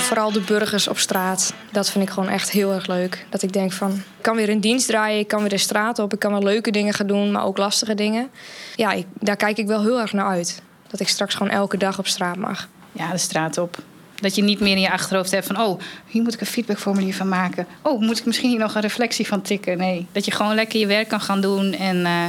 Vooral 0.07 0.31
de 0.31 0.41
burgers 0.41 0.87
op 0.87 0.97
straat. 0.97 1.53
Dat 1.71 1.89
vind 1.89 2.03
ik 2.03 2.09
gewoon 2.09 2.29
echt 2.29 2.49
heel 2.49 2.73
erg 2.73 2.87
leuk. 2.87 3.25
Dat 3.29 3.41
ik 3.41 3.53
denk 3.53 3.71
van, 3.71 3.91
ik 3.91 4.21
kan 4.21 4.35
weer 4.35 4.49
een 4.49 4.61
dienst 4.61 4.87
draaien, 4.87 5.19
ik 5.19 5.27
kan 5.27 5.39
weer 5.39 5.49
de 5.49 5.57
straat 5.57 5.99
op, 5.99 6.13
ik 6.13 6.19
kan 6.19 6.31
wel 6.31 6.43
leuke 6.43 6.71
dingen 6.71 6.93
gaan 6.93 7.07
doen, 7.07 7.31
maar 7.31 7.45
ook 7.45 7.57
lastige 7.57 7.95
dingen. 7.95 8.29
Ja, 8.75 8.91
ik, 8.91 9.05
daar 9.19 9.35
kijk 9.35 9.57
ik 9.57 9.67
wel 9.67 9.81
heel 9.81 9.99
erg 9.99 10.13
naar 10.13 10.25
uit. 10.25 10.61
Dat 10.87 10.99
ik 10.99 11.07
straks 11.07 11.35
gewoon 11.35 11.51
elke 11.51 11.77
dag 11.77 11.99
op 11.99 12.07
straat 12.07 12.35
mag. 12.35 12.67
Ja, 12.91 13.11
de 13.11 13.17
straat 13.17 13.57
op. 13.57 13.77
Dat 14.15 14.35
je 14.35 14.41
niet 14.41 14.59
meer 14.59 14.75
in 14.75 14.81
je 14.81 14.91
achterhoofd 14.91 15.31
hebt 15.31 15.47
van, 15.47 15.59
oh, 15.59 15.79
hier 16.07 16.21
moet 16.21 16.33
ik 16.33 16.41
een 16.41 16.47
feedbackformulier 16.47 17.15
van 17.15 17.29
maken. 17.29 17.67
Oh, 17.81 18.01
moet 18.01 18.19
ik 18.19 18.25
misschien 18.25 18.49
hier 18.49 18.59
nog 18.59 18.75
een 18.75 18.81
reflectie 18.81 19.27
van 19.27 19.41
tikken? 19.41 19.77
Nee, 19.77 20.07
dat 20.11 20.25
je 20.25 20.31
gewoon 20.31 20.55
lekker 20.55 20.79
je 20.79 20.87
werk 20.87 21.07
kan 21.07 21.21
gaan 21.21 21.41
doen 21.41 21.73
en, 21.73 21.97
uh, 21.97 22.23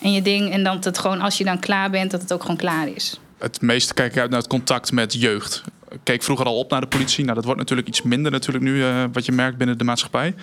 en 0.00 0.12
je 0.12 0.22
ding. 0.22 0.52
En 0.52 0.64
dat 0.64 0.84
het 0.84 0.98
gewoon, 0.98 1.20
als 1.20 1.38
je 1.38 1.44
dan 1.44 1.58
klaar 1.58 1.90
bent, 1.90 2.10
dat 2.10 2.20
het 2.20 2.32
ook 2.32 2.40
gewoon 2.40 2.56
klaar 2.56 2.88
is. 2.88 3.20
Het 3.38 3.60
meeste 3.60 3.94
kijk 3.94 4.12
ik 4.12 4.18
uit 4.18 4.30
naar 4.30 4.38
het 4.38 4.48
contact 4.48 4.92
met 4.92 5.12
jeugd 5.12 5.62
keek 6.02 6.22
vroeger 6.22 6.46
al 6.46 6.58
op 6.58 6.70
naar 6.70 6.80
de 6.80 6.86
politie. 6.86 7.24
Nou, 7.24 7.36
dat 7.36 7.44
wordt 7.44 7.58
natuurlijk 7.58 7.88
iets 7.88 8.02
minder 8.02 8.32
natuurlijk 8.32 8.64
nu, 8.64 8.76
uh, 8.76 9.04
wat 9.12 9.26
je 9.26 9.32
merkt 9.32 9.56
binnen 9.56 9.78
de 9.78 9.84
maatschappij. 9.84 10.34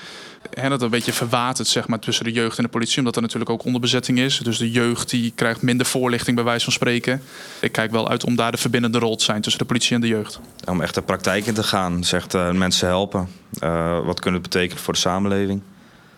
En 0.53 0.69
dat 0.69 0.81
een 0.81 0.89
beetje 0.89 1.13
verwaterd 1.13 1.67
zeg 1.67 1.87
maar, 1.87 1.99
tussen 1.99 2.25
de 2.25 2.31
jeugd 2.31 2.57
en 2.57 2.63
de 2.63 2.69
politie, 2.69 2.97
omdat 2.97 3.15
er 3.15 3.21
natuurlijk 3.21 3.49
ook 3.49 3.65
onderbezetting 3.65 4.19
is. 4.19 4.37
Dus 4.37 4.57
de 4.57 4.71
jeugd 4.71 5.09
die 5.09 5.31
krijgt 5.35 5.61
minder 5.61 5.85
voorlichting 5.85 6.35
bij 6.35 6.45
wijze 6.45 6.63
van 6.63 6.73
spreken. 6.73 7.21
Ik 7.59 7.71
kijk 7.71 7.91
wel 7.91 8.09
uit 8.09 8.23
om 8.23 8.35
daar 8.35 8.51
de 8.51 8.57
verbindende 8.57 8.99
rol 8.99 9.15
te 9.15 9.23
zijn 9.23 9.41
tussen 9.41 9.61
de 9.61 9.67
politie 9.67 9.95
en 9.95 10.01
de 10.01 10.07
jeugd. 10.07 10.39
Om 10.65 10.81
echt 10.81 10.95
de 10.95 11.01
praktijk 11.01 11.45
in 11.45 11.53
te 11.53 11.63
gaan, 11.63 12.03
zegt 12.03 12.33
uh, 12.33 12.51
mensen 12.51 12.87
helpen. 12.87 13.27
Uh, 13.63 14.05
wat 14.05 14.19
kunnen 14.19 14.41
het 14.41 14.49
betekenen 14.51 14.83
voor 14.83 14.93
de 14.93 14.99
samenleving? 14.99 15.61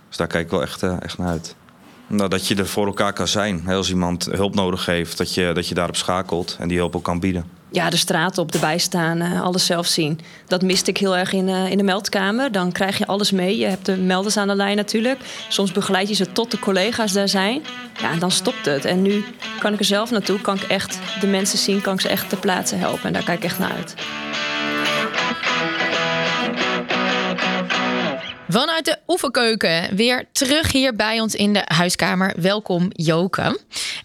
Dus 0.07 0.17
daar 0.17 0.27
kijk 0.27 0.45
ik 0.45 0.51
wel 0.51 0.61
echt, 0.61 0.83
echt 0.83 1.17
naar 1.17 1.27
uit. 1.27 1.55
Nou, 2.07 2.29
dat 2.29 2.47
je 2.47 2.55
er 2.55 2.67
voor 2.67 2.85
elkaar 2.85 3.13
kan 3.13 3.27
zijn. 3.27 3.67
Als 3.67 3.89
iemand 3.89 4.25
hulp 4.25 4.55
nodig 4.55 4.85
heeft, 4.85 5.17
dat 5.17 5.33
je, 5.33 5.51
dat 5.53 5.67
je 5.67 5.75
daarop 5.75 5.95
schakelt 5.95 6.55
en 6.59 6.67
die 6.67 6.77
hulp 6.77 6.95
ook 6.95 7.03
kan 7.03 7.19
bieden 7.19 7.60
ja, 7.71 7.89
de 7.89 7.97
straat 7.97 8.37
op, 8.37 8.53
erbij 8.53 8.77
staan, 8.77 9.21
uh, 9.21 9.41
alles 9.41 9.65
zelf 9.65 9.87
zien. 9.87 10.19
Dat 10.47 10.61
miste 10.61 10.89
ik 10.89 10.97
heel 10.97 11.17
erg 11.17 11.33
in, 11.33 11.47
uh, 11.47 11.71
in 11.71 11.77
de 11.77 11.83
meldkamer. 11.83 12.51
Dan 12.51 12.71
krijg 12.71 12.97
je 12.97 13.07
alles 13.07 13.31
mee. 13.31 13.57
Je 13.57 13.65
hebt 13.65 13.85
de 13.85 13.97
melders 13.97 14.37
aan 14.37 14.47
de 14.47 14.55
lijn 14.55 14.75
natuurlijk. 14.75 15.19
Soms 15.49 15.71
begeleid 15.71 16.07
je 16.07 16.13
ze 16.13 16.31
tot 16.31 16.51
de 16.51 16.59
collega's 16.59 17.11
daar 17.11 17.29
zijn. 17.29 17.61
Ja, 18.01 18.11
en 18.11 18.19
dan 18.19 18.31
stopt 18.31 18.65
het. 18.65 18.85
En 18.85 19.01
nu 19.01 19.23
kan 19.59 19.73
ik 19.73 19.79
er 19.79 19.85
zelf 19.85 20.11
naartoe, 20.11 20.41
kan 20.41 20.55
ik 20.55 20.63
echt 20.63 20.99
de 21.19 21.27
mensen 21.27 21.57
zien, 21.57 21.81
kan 21.81 21.93
ik 21.93 22.01
ze 22.01 22.09
echt 22.09 22.29
ter 22.29 22.37
plaatse 22.37 22.75
helpen. 22.75 23.03
En 23.03 23.13
daar 23.13 23.23
kijk 23.23 23.37
ik 23.37 23.43
echt 23.43 23.59
naar 23.59 23.71
uit. 23.71 23.95
Vanuit 28.51 28.85
de 28.85 28.97
oefenkeuken 29.07 29.95
weer 29.95 30.25
terug 30.31 30.71
hier 30.71 30.95
bij 30.95 31.19
ons 31.19 31.35
in 31.35 31.53
de 31.53 31.61
huiskamer. 31.65 32.33
Welkom 32.41 32.87
Joke. 32.89 33.41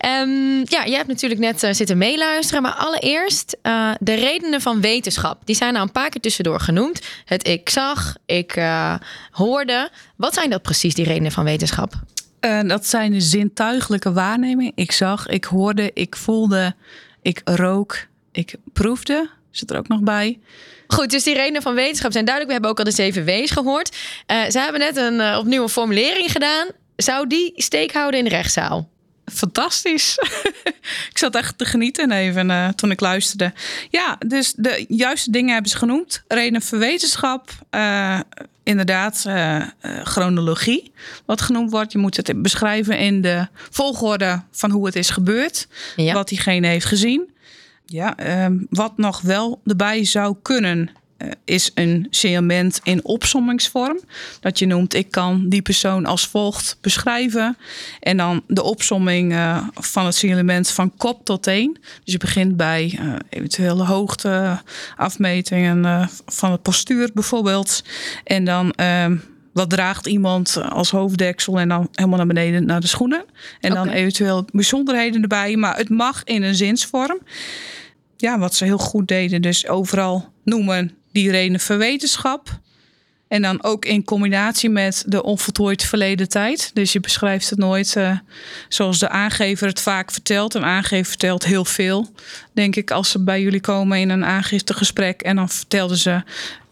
Um, 0.06 0.58
ja, 0.64 0.84
jij 0.86 0.96
hebt 0.96 1.08
natuurlijk 1.08 1.40
net 1.40 1.62
uh, 1.62 1.72
zitten 1.72 1.98
meeluisteren. 1.98 2.62
Maar 2.62 2.72
allereerst 2.72 3.56
uh, 3.62 3.90
de 4.00 4.14
redenen 4.14 4.60
van 4.60 4.80
wetenschap. 4.80 5.40
Die 5.44 5.56
zijn 5.56 5.72
nou 5.72 5.86
een 5.86 5.92
paar 5.92 6.08
keer 6.08 6.20
tussendoor 6.20 6.60
genoemd. 6.60 7.00
Het 7.24 7.48
ik 7.48 7.68
zag, 7.68 8.16
ik 8.26 8.56
uh, 8.56 8.94
hoorde. 9.30 9.90
Wat 10.16 10.34
zijn 10.34 10.50
dat 10.50 10.62
precies, 10.62 10.94
die 10.94 11.04
redenen 11.04 11.32
van 11.32 11.44
wetenschap? 11.44 11.92
dat 12.66 12.86
zijn 12.86 13.12
de 13.12 13.20
zintuigelijke 13.20 14.12
waarnemingen. 14.12 14.72
Ik 14.74 14.92
zag, 14.92 15.26
ik 15.26 15.44
hoorde, 15.44 15.90
ik 15.94 16.16
voelde, 16.16 16.74
ik 17.22 17.40
rook, 17.44 18.06
ik 18.32 18.54
proefde. 18.72 19.30
Zit 19.56 19.70
er 19.70 19.78
ook 19.78 19.88
nog 19.88 20.00
bij. 20.00 20.38
Goed, 20.86 21.10
dus 21.10 21.22
die 21.22 21.34
redenen 21.34 21.62
van 21.62 21.74
wetenschap 21.74 22.12
zijn 22.12 22.24
duidelijk. 22.24 22.46
We 22.46 22.52
hebben 22.52 22.70
ook 22.70 22.78
al 22.78 22.92
de 22.92 23.02
7 23.02 23.24
W's 23.24 23.50
gehoord. 23.50 23.96
Uh, 24.26 24.44
ze 24.50 24.58
hebben 24.58 24.80
net 24.80 24.96
een 24.96 25.14
uh, 25.14 25.36
opnieuw 25.38 25.62
een 25.62 25.68
formulering 25.68 26.32
gedaan. 26.32 26.66
Zou 26.96 27.26
die 27.26 27.52
steek 27.56 27.92
houden 27.92 28.18
in 28.18 28.24
de 28.24 28.30
rechtszaal? 28.30 28.88
Fantastisch. 29.32 30.18
ik 31.10 31.18
zat 31.18 31.34
echt 31.34 31.58
te 31.58 31.64
genieten 31.64 32.10
even 32.10 32.50
uh, 32.50 32.68
toen 32.68 32.90
ik 32.90 33.00
luisterde. 33.00 33.52
Ja, 33.90 34.18
dus 34.26 34.52
de 34.56 34.84
juiste 34.88 35.30
dingen 35.30 35.52
hebben 35.52 35.70
ze 35.70 35.76
genoemd. 35.76 36.22
Redenen 36.28 36.62
voor 36.62 36.78
wetenschap. 36.78 37.50
inderdaad, 38.62 39.26
chronologie. 40.02 40.92
Wat 41.24 41.40
genoemd 41.40 41.70
wordt. 41.70 41.92
Je 41.92 41.98
moet 41.98 42.16
het 42.16 42.42
beschrijven 42.42 42.98
in 42.98 43.20
de 43.20 43.46
volgorde 43.70 44.42
van 44.50 44.70
hoe 44.70 44.86
het 44.86 44.96
is 44.96 45.10
gebeurd. 45.10 45.68
Ja. 45.96 46.14
Wat 46.14 46.28
diegene 46.28 46.66
heeft 46.66 46.86
gezien. 46.86 47.34
Ja, 47.86 48.16
uh, 48.48 48.58
wat 48.70 48.96
nog 48.96 49.20
wel 49.20 49.60
erbij 49.64 50.04
zou 50.04 50.36
kunnen, 50.42 50.90
uh, 51.18 51.30
is 51.44 51.70
een 51.74 52.06
signalement 52.10 52.80
in 52.82 53.04
opsommingsvorm. 53.04 54.00
Dat 54.40 54.58
je 54.58 54.66
noemt, 54.66 54.94
ik 54.94 55.10
kan 55.10 55.48
die 55.48 55.62
persoon 55.62 56.06
als 56.06 56.26
volgt 56.26 56.78
beschrijven. 56.80 57.56
En 58.00 58.16
dan 58.16 58.42
de 58.46 58.62
opsomming 58.62 59.32
uh, 59.32 59.68
van 59.74 60.06
het 60.06 60.14
signalement 60.14 60.70
van 60.70 60.96
kop 60.96 61.24
tot 61.24 61.42
teen. 61.42 61.76
Dus 62.04 62.12
je 62.12 62.18
begint 62.18 62.56
bij 62.56 62.98
uh, 63.00 63.14
eventuele 63.28 63.84
hoogte, 63.84 64.62
afmetingen 64.96 66.08
van 66.26 66.50
het 66.52 66.62
postuur 66.62 67.10
bijvoorbeeld. 67.14 67.84
En 68.24 68.44
dan 68.44 68.74
wat 69.56 69.70
draagt 69.70 70.06
iemand 70.06 70.56
als 70.68 70.90
hoofddeksel 70.90 71.58
en 71.58 71.68
dan 71.68 71.88
helemaal 71.92 72.16
naar 72.16 72.26
beneden 72.26 72.66
naar 72.66 72.80
de 72.80 72.86
schoenen. 72.86 73.24
En 73.60 73.72
okay. 73.72 73.84
dan 73.84 73.94
eventueel 73.94 74.44
bijzonderheden 74.52 75.22
erbij. 75.22 75.56
Maar 75.56 75.76
het 75.76 75.88
mag 75.88 76.24
in 76.24 76.42
een 76.42 76.54
zinsvorm. 76.54 77.18
Ja, 78.16 78.38
wat 78.38 78.54
ze 78.54 78.64
heel 78.64 78.78
goed 78.78 79.08
deden. 79.08 79.42
Dus 79.42 79.68
overal 79.68 80.32
noemen 80.44 80.92
die 81.12 81.30
redenen 81.30 81.60
voor 81.60 81.78
wetenschap. 81.78 82.58
En 83.28 83.42
dan 83.42 83.62
ook 83.62 83.84
in 83.84 84.04
combinatie 84.04 84.70
met 84.70 85.04
de 85.06 85.22
onvoltooid 85.22 85.84
verleden 85.84 86.28
tijd. 86.28 86.70
Dus 86.74 86.92
je 86.92 87.00
beschrijft 87.00 87.50
het 87.50 87.58
nooit 87.58 87.94
uh, 87.98 88.18
zoals 88.68 88.98
de 88.98 89.08
aangever 89.08 89.66
het 89.66 89.80
vaak 89.80 90.12
vertelt. 90.12 90.54
Een 90.54 90.64
aangever 90.64 91.06
vertelt 91.06 91.44
heel 91.44 91.64
veel, 91.64 92.08
denk 92.52 92.76
ik, 92.76 92.90
als 92.90 93.10
ze 93.10 93.22
bij 93.22 93.42
jullie 93.42 93.60
komen 93.60 93.98
in 93.98 94.10
een 94.10 94.24
aangiftegesprek. 94.24 95.22
En 95.22 95.36
dan 95.36 95.48
vertelden 95.48 95.96
ze 95.96 96.22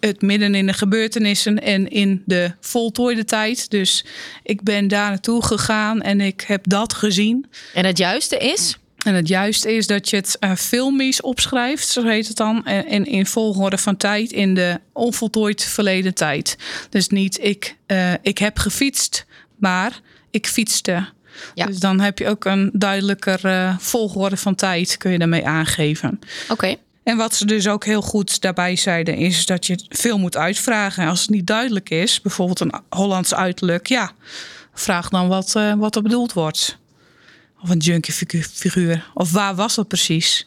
het 0.06 0.22
midden 0.22 0.54
in 0.54 0.66
de 0.66 0.72
gebeurtenissen 0.72 1.62
en 1.62 1.88
in 1.88 2.22
de 2.26 2.52
voltooide 2.60 3.24
tijd. 3.24 3.70
Dus 3.70 4.04
ik 4.42 4.62
ben 4.62 4.88
daar 4.88 5.08
naartoe 5.08 5.44
gegaan 5.44 6.02
en 6.02 6.20
ik 6.20 6.44
heb 6.46 6.68
dat 6.68 6.94
gezien. 6.94 7.46
En 7.74 7.84
het 7.84 7.98
juiste 7.98 8.38
is? 8.38 8.78
En 9.04 9.14
het 9.14 9.28
juiste 9.28 9.74
is 9.74 9.86
dat 9.86 10.10
je 10.10 10.16
het 10.16 10.36
uh, 10.40 10.54
filmisch 10.54 11.20
opschrijft, 11.20 11.88
zo 11.88 12.06
heet 12.06 12.28
het 12.28 12.36
dan. 12.36 12.66
En 12.66 13.06
in 13.06 13.26
volgorde 13.26 13.78
van 13.78 13.96
tijd 13.96 14.32
in 14.32 14.54
de 14.54 14.80
onvoltooid 14.92 15.64
verleden 15.64 16.14
tijd. 16.14 16.56
Dus 16.90 17.08
niet 17.08 17.38
ik, 17.42 17.76
uh, 17.86 18.12
ik 18.22 18.38
heb 18.38 18.58
gefietst, 18.58 19.26
maar 19.56 20.00
ik 20.30 20.46
fietste. 20.46 21.08
Ja. 21.54 21.66
Dus 21.66 21.78
dan 21.78 22.00
heb 22.00 22.18
je 22.18 22.28
ook 22.28 22.44
een 22.44 22.70
duidelijker 22.72 23.40
uh, 23.44 23.78
volgorde 23.78 24.36
van 24.36 24.54
tijd, 24.54 24.96
kun 24.96 25.10
je 25.10 25.18
daarmee 25.18 25.46
aangeven. 25.46 26.20
Oké. 26.42 26.52
Okay. 26.52 26.78
En 27.04 27.16
wat 27.16 27.34
ze 27.34 27.46
dus 27.46 27.68
ook 27.68 27.84
heel 27.84 28.02
goed 28.02 28.40
daarbij 28.40 28.76
zeiden, 28.76 29.16
is 29.16 29.46
dat 29.46 29.66
je 29.66 29.84
veel 29.88 30.18
moet 30.18 30.36
uitvragen. 30.36 31.08
Als 31.08 31.20
het 31.20 31.30
niet 31.30 31.46
duidelijk 31.46 31.90
is, 31.90 32.20
bijvoorbeeld 32.20 32.60
een 32.60 32.74
Hollands 32.88 33.34
uiterlijk, 33.34 33.86
ja, 33.86 34.12
vraag 34.74 35.08
dan 35.08 35.28
wat, 35.28 35.52
wat 35.78 35.96
er 35.96 36.02
bedoeld 36.02 36.32
wordt. 36.32 36.78
Of 37.62 37.70
een 37.70 37.78
junkie 37.78 38.14
figuur. 38.42 39.10
Of 39.14 39.32
waar 39.32 39.54
was 39.54 39.74
dat 39.74 39.88
precies? 39.88 40.46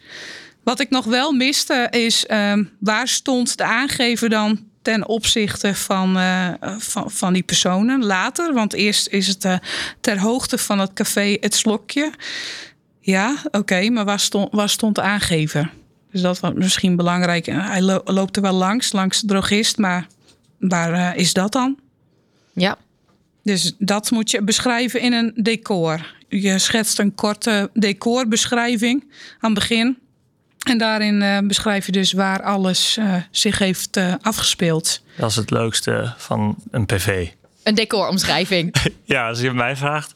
Wat 0.63 0.79
ik 0.79 0.89
nog 0.89 1.05
wel 1.05 1.31
miste 1.31 1.87
is 1.91 2.25
um, 2.31 2.71
waar 2.79 3.07
stond 3.07 3.57
de 3.57 3.63
aangever 3.63 4.29
dan 4.29 4.65
ten 4.81 5.07
opzichte 5.07 5.75
van, 5.75 6.17
uh, 6.17 6.53
van, 6.77 7.11
van, 7.11 7.33
die 7.33 7.43
personen 7.43 8.05
later? 8.05 8.53
Want 8.53 8.73
eerst 8.73 9.07
is 9.07 9.27
het 9.27 9.45
uh, 9.45 9.57
ter 10.01 10.19
hoogte 10.19 10.57
van 10.57 10.79
het 10.79 10.93
café 10.93 11.37
Het 11.39 11.55
Slokje. 11.55 12.11
Ja, 12.99 13.35
oké, 13.51 13.89
maar 13.89 14.05
waar 14.05 14.19
stond, 14.19 14.47
waar 14.51 14.69
stond 14.69 14.95
de 14.95 15.01
aangever? 15.01 15.71
Dus 16.17 16.25
dat 16.25 16.39
was 16.39 16.53
misschien 16.53 16.95
belangrijk. 16.95 17.45
Hij 17.45 17.81
lo 17.81 18.01
loopt 18.05 18.35
er 18.35 18.41
wel 18.41 18.53
langs, 18.53 18.91
langs 18.91 19.21
de 19.21 19.27
drogist, 19.27 19.77
maar 19.77 20.07
waar 20.59 20.93
uh, 20.93 21.21
is 21.21 21.33
dat 21.33 21.51
dan? 21.51 21.77
Ja. 22.53 22.77
Dus 23.43 23.73
dat 23.77 24.11
moet 24.11 24.31
je 24.31 24.41
beschrijven 24.41 25.01
in 25.01 25.13
een 25.13 25.31
decor. 25.35 26.15
Je 26.27 26.59
schetst 26.59 26.99
een 26.99 27.15
korte 27.15 27.69
decorbeschrijving 27.73 29.03
aan 29.39 29.51
het 29.51 29.59
begin. 29.59 29.97
En 30.67 30.77
daarin 30.77 31.21
uh, 31.21 31.37
beschrijf 31.39 31.85
je 31.85 31.91
dus 31.91 32.11
waar 32.11 32.43
alles 32.43 32.97
uh, 32.97 33.15
zich 33.31 33.59
heeft 33.59 33.97
uh, 33.97 34.13
afgespeeld. 34.21 35.01
Dat 35.17 35.29
is 35.29 35.35
het 35.35 35.51
leukste 35.51 36.13
van 36.17 36.55
een 36.71 36.85
PV. 36.85 37.27
Een 37.67 37.75
decoromschrijving. 37.75 38.75
ja, 39.03 39.27
als 39.27 39.39
je 39.39 39.51
mij 39.51 39.75
vraagt, 39.75 40.13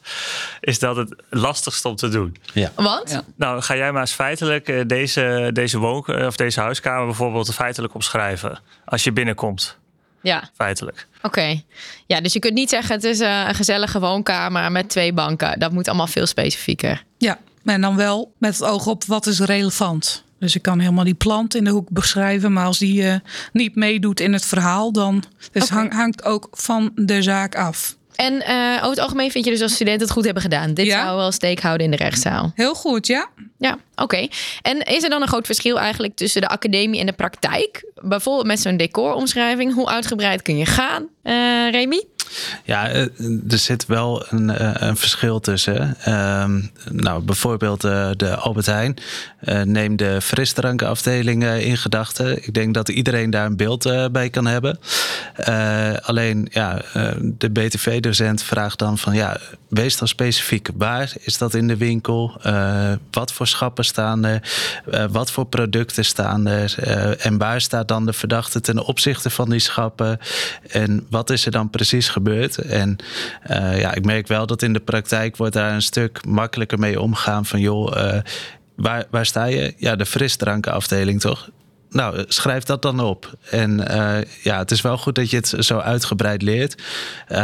is 0.60 0.78
dat 0.78 0.96
het 0.96 1.14
lastigst 1.30 1.84
om 1.84 1.96
te 1.96 2.08
doen. 2.08 2.36
Ja. 2.52 2.72
Want? 2.74 3.10
Ja. 3.10 3.22
Nou, 3.36 3.62
ga 3.62 3.76
jij 3.76 3.92
maar 3.92 4.00
eens 4.00 4.12
feitelijk 4.12 4.88
deze, 4.88 5.50
deze 5.52 5.78
woon 5.78 6.26
of 6.26 6.36
deze 6.36 6.60
huiskamer 6.60 7.06
bijvoorbeeld 7.06 7.54
feitelijk 7.54 7.94
omschrijven 7.94 8.60
als 8.84 9.04
je 9.04 9.12
binnenkomt. 9.12 9.78
Ja. 10.22 10.50
Feitelijk. 10.54 11.06
Oké. 11.22 11.62
Ja, 12.06 12.20
dus 12.20 12.32
je 12.32 12.38
kunt 12.38 12.54
niet 12.54 12.70
zeggen 12.70 12.94
het 12.94 13.04
is 13.04 13.20
eh, 13.20 13.44
een 13.48 13.54
gezellige 13.54 14.00
woonkamer 14.00 14.72
met 14.72 14.88
twee 14.88 15.12
banken. 15.12 15.58
Dat 15.58 15.72
moet 15.72 15.88
allemaal 15.88 16.06
veel 16.06 16.26
specifieker. 16.26 17.04
Ja, 17.18 17.38
en 17.64 17.80
dan 17.80 17.96
wel 17.96 18.32
met 18.38 18.58
het 18.58 18.68
oog 18.68 18.86
op 18.86 19.04
wat 19.04 19.26
is 19.26 19.40
relevant. 19.40 20.24
Dus 20.42 20.54
ik 20.54 20.62
kan 20.62 20.78
helemaal 20.78 21.04
die 21.04 21.14
plant 21.14 21.54
in 21.54 21.64
de 21.64 21.70
hoek 21.70 21.88
beschrijven, 21.90 22.52
maar 22.52 22.64
als 22.66 22.78
die 22.78 23.02
uh, 23.02 23.14
niet 23.52 23.74
meedoet 23.74 24.20
in 24.20 24.32
het 24.32 24.44
verhaal, 24.46 24.92
dan 24.92 25.24
dus 25.52 25.68
hang- 25.68 25.92
hangt 25.92 26.24
ook 26.24 26.48
van 26.50 26.92
de 26.94 27.22
zaak 27.22 27.56
af. 27.56 27.96
En 28.16 28.42
eh, 28.46 28.76
over 28.76 28.88
het 28.90 28.98
algemeen 28.98 29.30
vind 29.30 29.44
je 29.44 29.50
dus 29.50 29.60
als 29.62 29.74
studenten 29.74 30.02
het 30.02 30.10
goed 30.12 30.24
hebben 30.24 30.42
gedaan. 30.42 30.74
Dit 30.74 30.86
Ja. 30.86 31.04
zou 31.04 31.16
wel 31.16 31.32
steek 31.32 31.60
houden 31.60 31.84
in 31.84 31.90
de 31.90 31.96
rechtszaal. 32.04 32.52
Heel 32.54 32.74
goed, 32.74 33.06
ja. 33.06 33.28
Ja, 33.58 33.78
oké. 33.94 34.26
En 34.62 34.78
is 34.80 35.02
er 35.02 35.10
dan 35.10 35.22
een 35.22 35.28
groot 35.28 35.46
verschil 35.46 35.78
eigenlijk 35.80 36.14
tussen 36.16 36.40
de 36.40 36.48
academie 36.48 37.00
en 37.00 37.06
de 37.06 37.12
praktijk? 37.12 37.84
Bijvoorbeeld 38.02 38.46
met 38.46 38.60
zo'n 38.60 38.76
decoromschrijving. 38.76 39.74
Hoe 39.74 39.88
uitgebreid 39.88 40.42
kun 40.42 40.56
je 40.56 40.66
gaan, 40.66 41.06
eh 41.22 41.34
Remy? 41.70 42.02
Ja, 42.64 42.88
eh, 42.88 43.02
er 43.48 43.58
zit 43.58 43.86
wel 43.86 44.24
een, 44.28 44.50
eh, 44.50 44.70
een 44.74 44.96
verschil 44.96 45.40
tussen. 45.40 45.96
Ehm, 46.00 46.60
nou, 46.90 47.22
bijvoorbeeld 47.22 47.84
eh, 47.84 48.10
de 48.16 48.36
Albert 48.36 48.66
Heijn. 48.66 48.96
neem 49.64 49.96
de 49.96 50.20
frisdrankenafdeling 50.20 51.44
in 51.44 51.76
gedachten. 51.76 52.46
Ik 52.46 52.54
denk 52.54 52.74
dat 52.74 52.88
iedereen 52.88 53.30
daar 53.30 53.46
een 53.46 53.56
beeld 53.56 54.10
bij 54.12 54.30
kan 54.30 54.46
hebben. 54.46 54.78
Alleen, 56.02 56.48
ja, 56.50 56.82
de 57.20 57.50
BTV-docent 57.50 58.42
vraagt 58.42 58.78
dan 58.78 58.98
van... 58.98 59.14
ja, 59.14 59.36
wees 59.68 59.96
dan 59.96 60.08
specifiek. 60.08 60.68
Waar 60.74 61.12
is 61.20 61.38
dat 61.38 61.54
in 61.54 61.68
de 61.68 61.76
winkel? 61.76 62.40
Wat 63.10 63.32
voor 63.32 63.46
schappen 63.46 63.84
staan 63.84 64.24
er? 64.24 64.42
Wat 65.10 65.30
voor 65.30 65.46
producten 65.46 66.04
staan 66.04 66.46
er? 66.46 66.74
En 67.18 67.38
waar 67.38 67.60
staat 67.60 67.88
dan 67.88 68.06
de 68.06 68.12
verdachte 68.12 68.60
ten 68.60 68.84
opzichte 68.84 69.30
van 69.30 69.50
die 69.50 69.60
schappen? 69.60 70.18
En 70.68 71.06
wat 71.10 71.30
is 71.30 71.46
er 71.46 71.52
dan 71.52 71.70
precies 71.70 72.08
gebeurd? 72.08 72.21
En 72.30 72.96
eh, 73.42 73.80
ja, 73.80 73.94
ik 73.94 74.04
merk 74.04 74.26
wel 74.26 74.46
dat 74.46 74.62
in 74.62 74.72
de 74.72 74.80
praktijk 74.80 75.36
wordt 75.36 75.54
daar 75.54 75.74
een 75.74 75.82
stuk 75.82 76.26
makkelijker 76.26 76.78
mee 76.78 77.00
omgaan 77.00 77.46
van 77.46 77.60
joh, 77.60 77.96
eh, 77.96 78.20
waar, 78.76 79.04
waar 79.10 79.26
sta 79.26 79.44
je? 79.44 79.74
Ja, 79.76 79.96
de 79.96 80.06
frisdrankenafdeling 80.06 81.20
toch? 81.20 81.50
Nou, 81.90 82.16
eh, 82.16 82.24
schrijf 82.28 82.64
dat 82.64 82.82
dan 82.82 83.00
op. 83.00 83.34
En 83.50 83.76
ja, 84.42 84.58
het 84.58 84.70
is 84.70 84.80
wel 84.80 84.98
goed 84.98 85.14
dat 85.14 85.30
je 85.30 85.36
het 85.36 85.54
zo 85.58 85.78
uitgebreid 85.78 86.42
leert. 86.42 86.82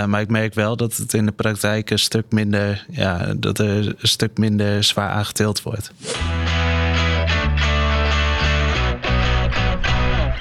Maar 0.06 0.20
ik 0.20 0.28
merk 0.28 0.54
wel 0.54 0.76
dat 0.76 0.96
het 0.96 1.14
in 1.14 1.26
de 1.26 1.32
praktijk 1.32 1.90
een 1.90 1.98
stuk 1.98 2.24
minder, 2.30 2.86
ja, 2.90 3.34
dat 3.36 3.58
er 3.58 3.86
een 3.86 3.94
stuk 3.98 4.38
minder 4.38 4.84
zwaar 4.84 5.10
aangetild 5.10 5.62
wordt. 5.62 5.92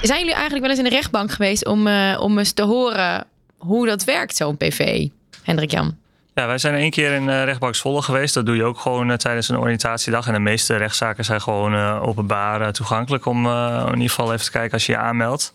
Zijn 0.02 0.18
jullie 0.18 0.34
eigenlijk 0.34 0.60
wel 0.60 0.70
eens 0.70 0.78
in 0.78 0.84
de 0.84 0.96
rechtbank 0.96 1.30
geweest 1.30 1.66
om, 1.66 1.88
om 2.16 2.38
eens 2.38 2.52
te 2.52 2.62
horen 2.62 3.26
hoe 3.58 3.86
dat 3.86 4.04
werkt, 4.04 4.36
zo'n 4.36 4.56
PV? 4.56 5.08
Hendrik 5.42 5.70
Jan. 5.70 5.96
Ja, 6.34 6.46
wij 6.46 6.58
zijn 6.58 6.74
één 6.74 6.90
keer 6.90 7.12
in 7.12 7.28
uh, 7.28 7.44
rechtbank 7.44 7.74
Zwolle 7.74 8.02
geweest. 8.02 8.34
Dat 8.34 8.46
doe 8.46 8.56
je 8.56 8.64
ook 8.64 8.78
gewoon 8.78 9.10
eh, 9.10 9.16
tijdens 9.16 9.48
een 9.48 9.58
oriëntatiedag. 9.58 10.26
En 10.26 10.32
de 10.32 10.38
meeste 10.38 10.76
rechtszaken 10.76 11.24
zijn 11.24 11.40
gewoon 11.40 11.74
eh, 11.74 12.02
openbaar 12.02 12.60
eh, 12.60 12.68
toegankelijk 12.68 13.26
om 13.26 13.46
eh, 13.46 13.82
in 13.86 13.92
ieder 13.92 14.08
geval 14.08 14.32
even 14.32 14.44
te 14.44 14.50
kijken 14.50 14.72
als 14.72 14.86
je 14.86 14.92
je 14.92 14.98
aanmeldt. 14.98 15.52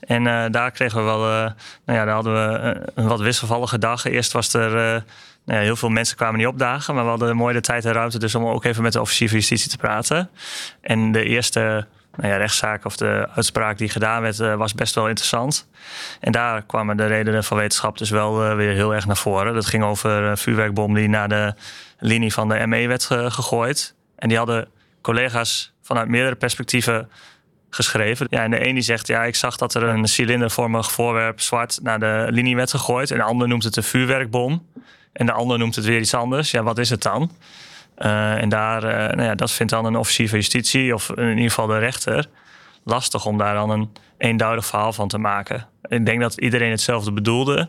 En 0.00 0.26
eh, 0.26 0.44
daar 0.50 0.70
kregen 0.70 0.98
we 0.98 1.04
wel, 1.04 1.24
eh, 1.24 1.50
nou 1.84 1.98
ja, 1.98 2.04
daar 2.04 2.14
hadden 2.14 2.34
we 2.34 2.58
eh, 2.58 2.82
een 2.94 3.08
wat 3.08 3.20
wisselvallige 3.20 3.78
dag. 3.78 4.04
Eerst 4.04 4.32
was 4.32 4.54
er, 4.54 4.76
eh, 4.76 5.02
nou 5.44 5.58
ja, 5.58 5.64
heel 5.64 5.76
veel 5.76 5.88
mensen 5.88 6.16
kwamen 6.16 6.38
niet 6.38 6.46
opdagen, 6.46 6.94
maar 6.94 7.04
we 7.04 7.10
hadden 7.10 7.36
mooi 7.36 7.54
de 7.54 7.60
tijd 7.60 7.84
en 7.84 7.92
ruimte 7.92 8.18
dus 8.18 8.34
om 8.34 8.46
ook 8.46 8.64
even 8.64 8.82
met 8.82 8.92
de 8.92 9.00
officier 9.00 9.28
van 9.28 9.36
justitie 9.38 9.70
te 9.70 9.76
praten. 9.76 10.30
En 10.80 11.12
de 11.12 11.24
eerste 11.24 11.86
nou 12.16 12.32
ja, 12.32 12.36
rechtszaak 12.36 12.84
of 12.84 12.96
de 12.96 13.28
uitspraak 13.34 13.78
die 13.78 13.88
gedaan 13.88 14.22
werd, 14.22 14.38
uh, 14.38 14.54
was 14.54 14.74
best 14.74 14.94
wel 14.94 15.08
interessant. 15.08 15.68
En 16.20 16.32
daar 16.32 16.62
kwamen 16.62 16.96
de 16.96 17.06
redenen 17.06 17.44
van 17.44 17.56
wetenschap 17.56 17.98
dus 17.98 18.10
wel 18.10 18.44
uh, 18.44 18.56
weer 18.56 18.72
heel 18.72 18.94
erg 18.94 19.06
naar 19.06 19.16
voren. 19.16 19.54
Dat 19.54 19.66
ging 19.66 19.84
over 19.84 20.10
een 20.10 20.36
vuurwerkbom 20.36 20.94
die 20.94 21.08
naar 21.08 21.28
de 21.28 21.54
linie 21.98 22.32
van 22.32 22.48
de 22.48 22.66
ME 22.66 22.86
werd 22.88 23.04
ge 23.04 23.30
gegooid. 23.30 23.94
En 24.16 24.28
die 24.28 24.36
hadden 24.36 24.68
collega's 25.00 25.72
vanuit 25.82 26.08
meerdere 26.08 26.36
perspectieven 26.36 27.10
geschreven. 27.70 28.26
Ja, 28.30 28.42
en 28.42 28.50
de 28.50 28.66
een 28.66 28.74
die 28.74 28.82
zegt, 28.82 29.06
ja, 29.06 29.24
ik 29.24 29.34
zag 29.34 29.56
dat 29.56 29.74
er 29.74 29.82
een 29.82 30.06
cilindervormig 30.06 30.92
voorwerp 30.92 31.40
zwart 31.40 31.78
naar 31.82 31.98
de 31.98 32.26
linie 32.30 32.56
werd 32.56 32.70
gegooid. 32.70 33.10
En 33.10 33.16
de 33.16 33.22
ander 33.22 33.48
noemt 33.48 33.64
het 33.64 33.76
een 33.76 33.82
vuurwerkbom. 33.82 34.66
En 35.12 35.26
de 35.26 35.32
ander 35.32 35.58
noemt 35.58 35.74
het 35.74 35.84
weer 35.84 36.00
iets 36.00 36.14
anders. 36.14 36.50
Ja, 36.50 36.62
wat 36.62 36.78
is 36.78 36.90
het 36.90 37.02
dan? 37.02 37.30
Uh, 37.98 38.42
en 38.42 38.48
daar, 38.48 38.84
uh, 38.84 38.90
nou 38.90 39.22
ja, 39.22 39.34
dat 39.34 39.52
vindt 39.52 39.72
dan 39.72 39.84
een 39.84 39.96
officier 39.96 40.28
van 40.28 40.38
justitie 40.38 40.94
of 40.94 41.10
in 41.10 41.28
ieder 41.28 41.48
geval 41.48 41.66
de 41.66 41.78
rechter 41.78 42.28
lastig 42.84 43.26
om 43.26 43.38
daar 43.38 43.54
dan 43.54 43.70
een 43.70 43.90
eenduidig 44.18 44.66
verhaal 44.66 44.92
van 44.92 45.08
te 45.08 45.18
maken. 45.18 45.68
Ik 45.88 46.06
denk 46.06 46.20
dat 46.20 46.38
iedereen 46.40 46.70
hetzelfde 46.70 47.12
bedoelde. 47.12 47.68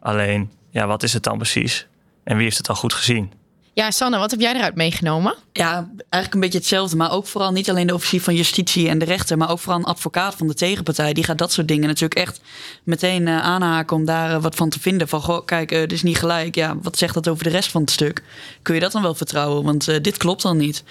Alleen, 0.00 0.52
ja, 0.70 0.86
wat 0.86 1.02
is 1.02 1.12
het 1.12 1.22
dan 1.22 1.36
precies? 1.36 1.86
En 2.24 2.34
wie 2.34 2.44
heeft 2.44 2.56
het 2.56 2.66
dan 2.66 2.76
goed 2.76 2.92
gezien? 2.92 3.32
Ja, 3.74 3.90
Sanne, 3.90 4.18
wat 4.18 4.30
heb 4.30 4.40
jij 4.40 4.54
eruit 4.54 4.74
meegenomen? 4.74 5.34
Ja, 5.52 5.88
eigenlijk 5.96 6.34
een 6.34 6.40
beetje 6.40 6.58
hetzelfde. 6.58 6.96
Maar 6.96 7.12
ook 7.12 7.26
vooral 7.26 7.52
niet 7.52 7.70
alleen 7.70 7.86
de 7.86 7.94
officier 7.94 8.20
van 8.20 8.34
justitie 8.34 8.88
en 8.88 8.98
de 8.98 9.04
rechter, 9.04 9.38
maar 9.38 9.50
ook 9.50 9.58
vooral 9.58 9.78
een 9.78 9.84
advocaat 9.84 10.34
van 10.34 10.46
de 10.46 10.54
tegenpartij. 10.54 11.12
Die 11.12 11.24
gaat 11.24 11.38
dat 11.38 11.52
soort 11.52 11.68
dingen 11.68 11.88
natuurlijk 11.88 12.20
echt 12.20 12.40
meteen 12.84 13.26
uh, 13.26 13.40
aanhaken 13.40 13.96
om 13.96 14.04
daar 14.04 14.30
uh, 14.30 14.42
wat 14.42 14.54
van 14.54 14.68
te 14.68 14.80
vinden. 14.80 15.08
Van, 15.08 15.20
goh, 15.22 15.44
kijk, 15.44 15.68
dit 15.68 15.92
is 15.92 16.02
niet 16.02 16.18
gelijk. 16.18 16.54
Ja, 16.54 16.76
wat 16.82 16.98
zegt 16.98 17.14
dat 17.14 17.28
over 17.28 17.44
de 17.44 17.50
rest 17.50 17.70
van 17.70 17.80
het 17.80 17.90
stuk? 17.90 18.22
Kun 18.62 18.74
je 18.74 18.80
dat 18.80 18.92
dan 18.92 19.02
wel 19.02 19.14
vertrouwen? 19.14 19.64
Want 19.64 20.04
dit 20.04 20.16
klopt 20.16 20.42
dan 20.42 20.56
niet. 20.56 20.84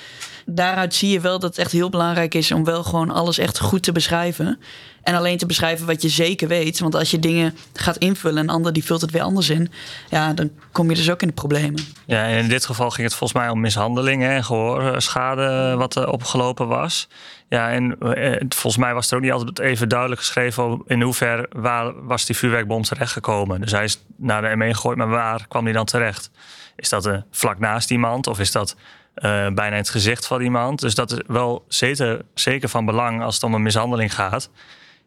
Daaruit 0.45 0.93
zie 0.93 1.09
je 1.09 1.19
wel 1.19 1.39
dat 1.39 1.49
het 1.49 1.57
echt 1.57 1.71
heel 1.71 1.89
belangrijk 1.89 2.33
is 2.33 2.51
om 2.51 2.63
wel 2.63 2.83
gewoon 2.83 3.11
alles 3.11 3.37
echt 3.37 3.59
goed 3.59 3.83
te 3.83 3.91
beschrijven. 3.91 4.59
En 5.03 5.15
alleen 5.15 5.37
te 5.37 5.45
beschrijven 5.45 5.85
wat 5.85 6.01
je 6.01 6.09
zeker 6.09 6.47
weet. 6.47 6.79
Want 6.79 6.95
als 6.95 7.11
je 7.11 7.19
dingen 7.19 7.57
gaat 7.73 7.97
invullen 7.97 8.37
en 8.37 8.43
een 8.43 8.55
ander 8.55 8.73
die 8.73 8.83
vult 8.83 9.01
het 9.01 9.11
weer 9.11 9.21
anders 9.21 9.49
in. 9.49 9.71
Ja, 10.09 10.33
dan 10.33 10.51
kom 10.71 10.89
je 10.89 10.95
dus 10.95 11.11
ook 11.11 11.21
in 11.21 11.27
de 11.27 11.33
problemen. 11.33 11.85
Ja, 12.05 12.25
en 12.25 12.37
in 12.37 12.49
dit 12.49 12.65
geval 12.65 12.89
ging 12.89 13.07
het 13.07 13.15
volgens 13.15 13.39
mij 13.39 13.49
om 13.49 13.59
mishandeling 13.59 14.23
en 14.23 14.43
gehoorschade 14.43 15.75
wat 15.77 15.95
er 15.95 16.09
opgelopen 16.09 16.67
was. 16.67 17.07
Ja, 17.49 17.69
en 17.71 17.99
eh, 17.99 18.41
volgens 18.49 18.77
mij 18.77 18.93
was 18.93 19.11
er 19.11 19.17
ook 19.17 19.23
niet 19.23 19.31
altijd 19.31 19.59
even 19.59 19.89
duidelijk 19.89 20.19
geschreven 20.19 20.81
in 20.87 21.01
hoever 21.01 21.45
waar 21.51 22.05
was 22.05 22.25
die 22.25 22.35
vuurwerkbom 22.35 22.81
terechtgekomen. 22.81 23.61
Dus 23.61 23.71
hij 23.71 23.83
is 23.83 24.03
naar 24.15 24.41
de 24.41 24.55
M1 24.55 24.75
gegooid, 24.75 24.97
maar 24.97 25.09
waar 25.09 25.45
kwam 25.47 25.65
die 25.65 25.73
dan 25.73 25.85
terecht? 25.85 26.31
Is 26.75 26.89
dat 26.89 27.09
vlak 27.31 27.59
naast 27.59 27.91
iemand 27.91 28.27
of 28.27 28.39
is 28.39 28.51
dat 28.51 28.75
uh, 29.15 29.23
bijna 29.31 29.71
in 29.71 29.73
het 29.73 29.89
gezicht 29.89 30.27
van 30.27 30.41
iemand? 30.41 30.79
Dus 30.79 30.95
dat 30.95 31.11
is 31.11 31.19
wel 31.27 31.65
zeker, 31.67 32.21
zeker 32.33 32.69
van 32.69 32.85
belang 32.85 33.23
als 33.23 33.35
het 33.35 33.43
om 33.43 33.53
een 33.53 33.61
mishandeling 33.61 34.13
gaat 34.13 34.49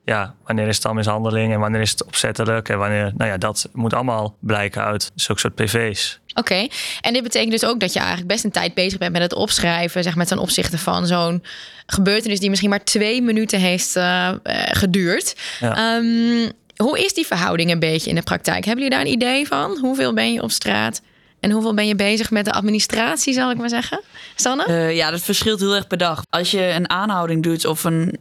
ja, 0.06 0.34
wanneer 0.44 0.68
is 0.68 0.74
het 0.74 0.82
dan 0.82 0.94
mishandeling 0.94 1.52
en 1.52 1.60
wanneer 1.60 1.80
is 1.80 1.90
het 1.90 2.04
opzettelijk 2.04 2.68
en 2.68 2.78
wanneer, 2.78 3.12
nou 3.16 3.30
ja, 3.30 3.36
dat 3.36 3.68
moet 3.72 3.94
allemaal 3.94 4.36
blijken 4.40 4.84
uit 4.84 5.12
zulke 5.14 5.40
soort 5.40 5.54
PV's. 5.54 6.20
Oké, 6.28 6.40
okay. 6.40 6.70
en 7.00 7.12
dit 7.12 7.22
betekent 7.22 7.50
dus 7.50 7.64
ook 7.64 7.80
dat 7.80 7.92
je 7.92 7.98
eigenlijk 7.98 8.28
best 8.28 8.44
een 8.44 8.50
tijd 8.50 8.74
bezig 8.74 8.98
bent 8.98 9.12
met 9.12 9.22
het 9.22 9.34
opschrijven, 9.34 10.02
zeg 10.02 10.16
met 10.16 10.28
ten 10.28 10.38
opzichte 10.38 10.78
van 10.78 11.06
zo'n 11.06 11.42
gebeurtenis 11.86 12.40
die 12.40 12.48
misschien 12.48 12.70
maar 12.70 12.84
twee 12.84 13.22
minuten 13.22 13.60
heeft 13.60 13.96
uh, 13.96 14.30
geduurd. 14.70 15.36
Ja. 15.60 15.96
Um, 15.96 16.52
hoe 16.76 17.04
is 17.04 17.14
die 17.14 17.26
verhouding 17.26 17.70
een 17.70 17.78
beetje 17.78 18.10
in 18.10 18.16
de 18.16 18.22
praktijk? 18.22 18.64
Hebben 18.64 18.84
jullie 18.84 18.98
daar 18.98 19.06
een 19.06 19.12
idee 19.12 19.46
van? 19.46 19.78
Hoeveel 19.80 20.14
ben 20.14 20.32
je 20.32 20.42
op 20.42 20.50
straat? 20.50 21.00
En 21.46 21.52
hoeveel 21.52 21.74
ben 21.74 21.86
je 21.86 21.94
bezig 21.94 22.30
met 22.30 22.44
de 22.44 22.52
administratie, 22.52 23.32
zal 23.32 23.50
ik 23.50 23.56
maar 23.56 23.68
zeggen? 23.68 24.00
Sanne? 24.34 24.66
Uh, 24.68 24.96
ja, 24.96 25.10
dat 25.10 25.20
verschilt 25.20 25.60
heel 25.60 25.74
erg 25.74 25.86
per 25.86 25.98
dag. 25.98 26.24
Als 26.30 26.50
je 26.50 26.62
een 26.62 26.90
aanhouding 26.90 27.42
doet 27.42 27.64
of 27.64 27.84
een 27.84 28.18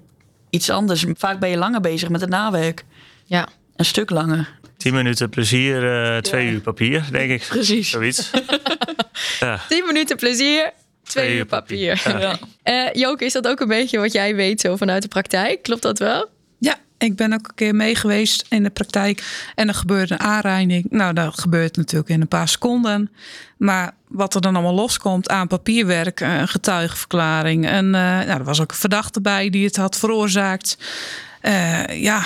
iets 0.50 0.70
anders. 0.70 1.06
Vaak 1.14 1.40
ben 1.40 1.50
je 1.50 1.58
langer 1.58 1.82
bezig 1.82 2.10
met 2.10 2.22
het 2.22 2.30
nawerk. 2.30 2.86
Ja. 3.26 3.48
Een 3.76 3.86
stuk 3.86 4.10
langer. 4.10 4.60
10 4.78 4.94
minuten 4.94 5.30
plezier, 5.30 5.84
uh, 5.84 6.18
twee 6.18 6.46
ja. 6.46 6.52
uur 6.52 6.62
papier, 6.62 7.06
denk 7.12 7.32
ik. 7.32 7.46
Precies. 7.50 7.90
Zoiets. 7.90 8.30
ja. 9.40 9.60
10 9.70 9.86
minuten 9.86 10.18
plezier, 10.18 10.74
twee, 11.04 11.26
twee 11.26 11.38
uur 11.38 11.46
papier. 11.46 12.02
papier. 12.04 12.40
Ja. 12.64 12.88
Uh, 12.88 12.94
Joke, 12.94 13.26
is 13.26 13.34
dat 13.34 13.48
ook 13.48 13.60
een 13.60 13.68
beetje 13.68 14.00
wat 14.00 14.14
jij 14.14 14.36
weet 14.36 14.62
zo 14.62 14.76
vanuit 14.76 15.02
de 15.02 15.08
praktijk? 15.08 15.64
Klopt 15.64 15.82
dat 15.82 16.00
wel? 16.00 16.30
Ik 16.98 17.16
ben 17.16 17.34
ook 17.34 17.48
een 17.48 17.56
keer 17.56 17.76
mee 17.76 17.96
geweest 17.96 18.46
in 18.50 18.64
de 18.64 18.70
praktijk 18.70 19.50
en 19.56 19.68
er 19.68 19.74
gebeurde 19.74 20.14
een 20.14 20.20
aanrijding. 20.20 20.86
Nou, 20.90 21.14
dat 21.14 21.40
gebeurt 21.40 21.78
natuurlijk 21.78 22.10
in 22.10 22.22
een 22.22 22.28
paar 22.28 22.48
seconden. 22.48 23.12
Maar 23.58 23.94
wat 24.08 24.36
er 24.36 24.42
dan 24.42 24.56
allemaal 24.56 24.74
loskomt 24.74 25.30
aan 25.30 25.48
papierwerk, 25.48 26.20
een 26.20 26.48
getuigenverklaring. 26.48 27.66
En 27.68 27.86
uh, 27.86 27.92
nou, 27.92 28.28
er 28.28 28.44
was 28.44 28.62
ook 28.62 28.72
een 28.72 28.78
verdachte 28.78 29.22
bij 29.22 29.50
die 29.50 29.66
het 29.66 29.76
had 29.76 29.98
veroorzaakt. 29.98 30.78
Uh, 31.42 32.02
ja, 32.02 32.24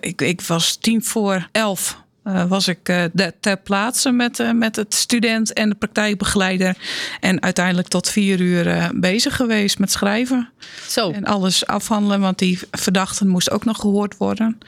ik, 0.00 0.20
ik 0.20 0.40
was 0.40 0.76
tien 0.76 1.04
voor 1.04 1.48
elf. 1.52 1.98
Uh, 2.30 2.44
was 2.44 2.68
ik 2.68 2.88
uh, 2.88 3.02
de, 3.12 3.34
ter 3.40 3.56
plaatse 3.56 4.10
met, 4.10 4.38
uh, 4.38 4.52
met 4.52 4.76
het 4.76 4.94
student 4.94 5.52
en 5.52 5.68
de 5.68 5.74
praktijkbegeleider. 5.74 6.76
En 7.20 7.42
uiteindelijk 7.42 7.88
tot 7.88 8.08
vier 8.08 8.40
uur 8.40 8.90
bezig 8.94 9.36
geweest 9.36 9.78
met 9.78 9.90
schrijven. 9.90 10.48
Zo. 10.88 11.10
En 11.10 11.24
alles 11.24 11.66
afhandelen, 11.66 12.20
want 12.20 12.38
die 12.38 12.58
verdachten 12.70 13.28
moest 13.28 13.50
ook 13.50 13.64
nog 13.64 13.80
gehoord 13.80 14.16
worden. 14.16 14.58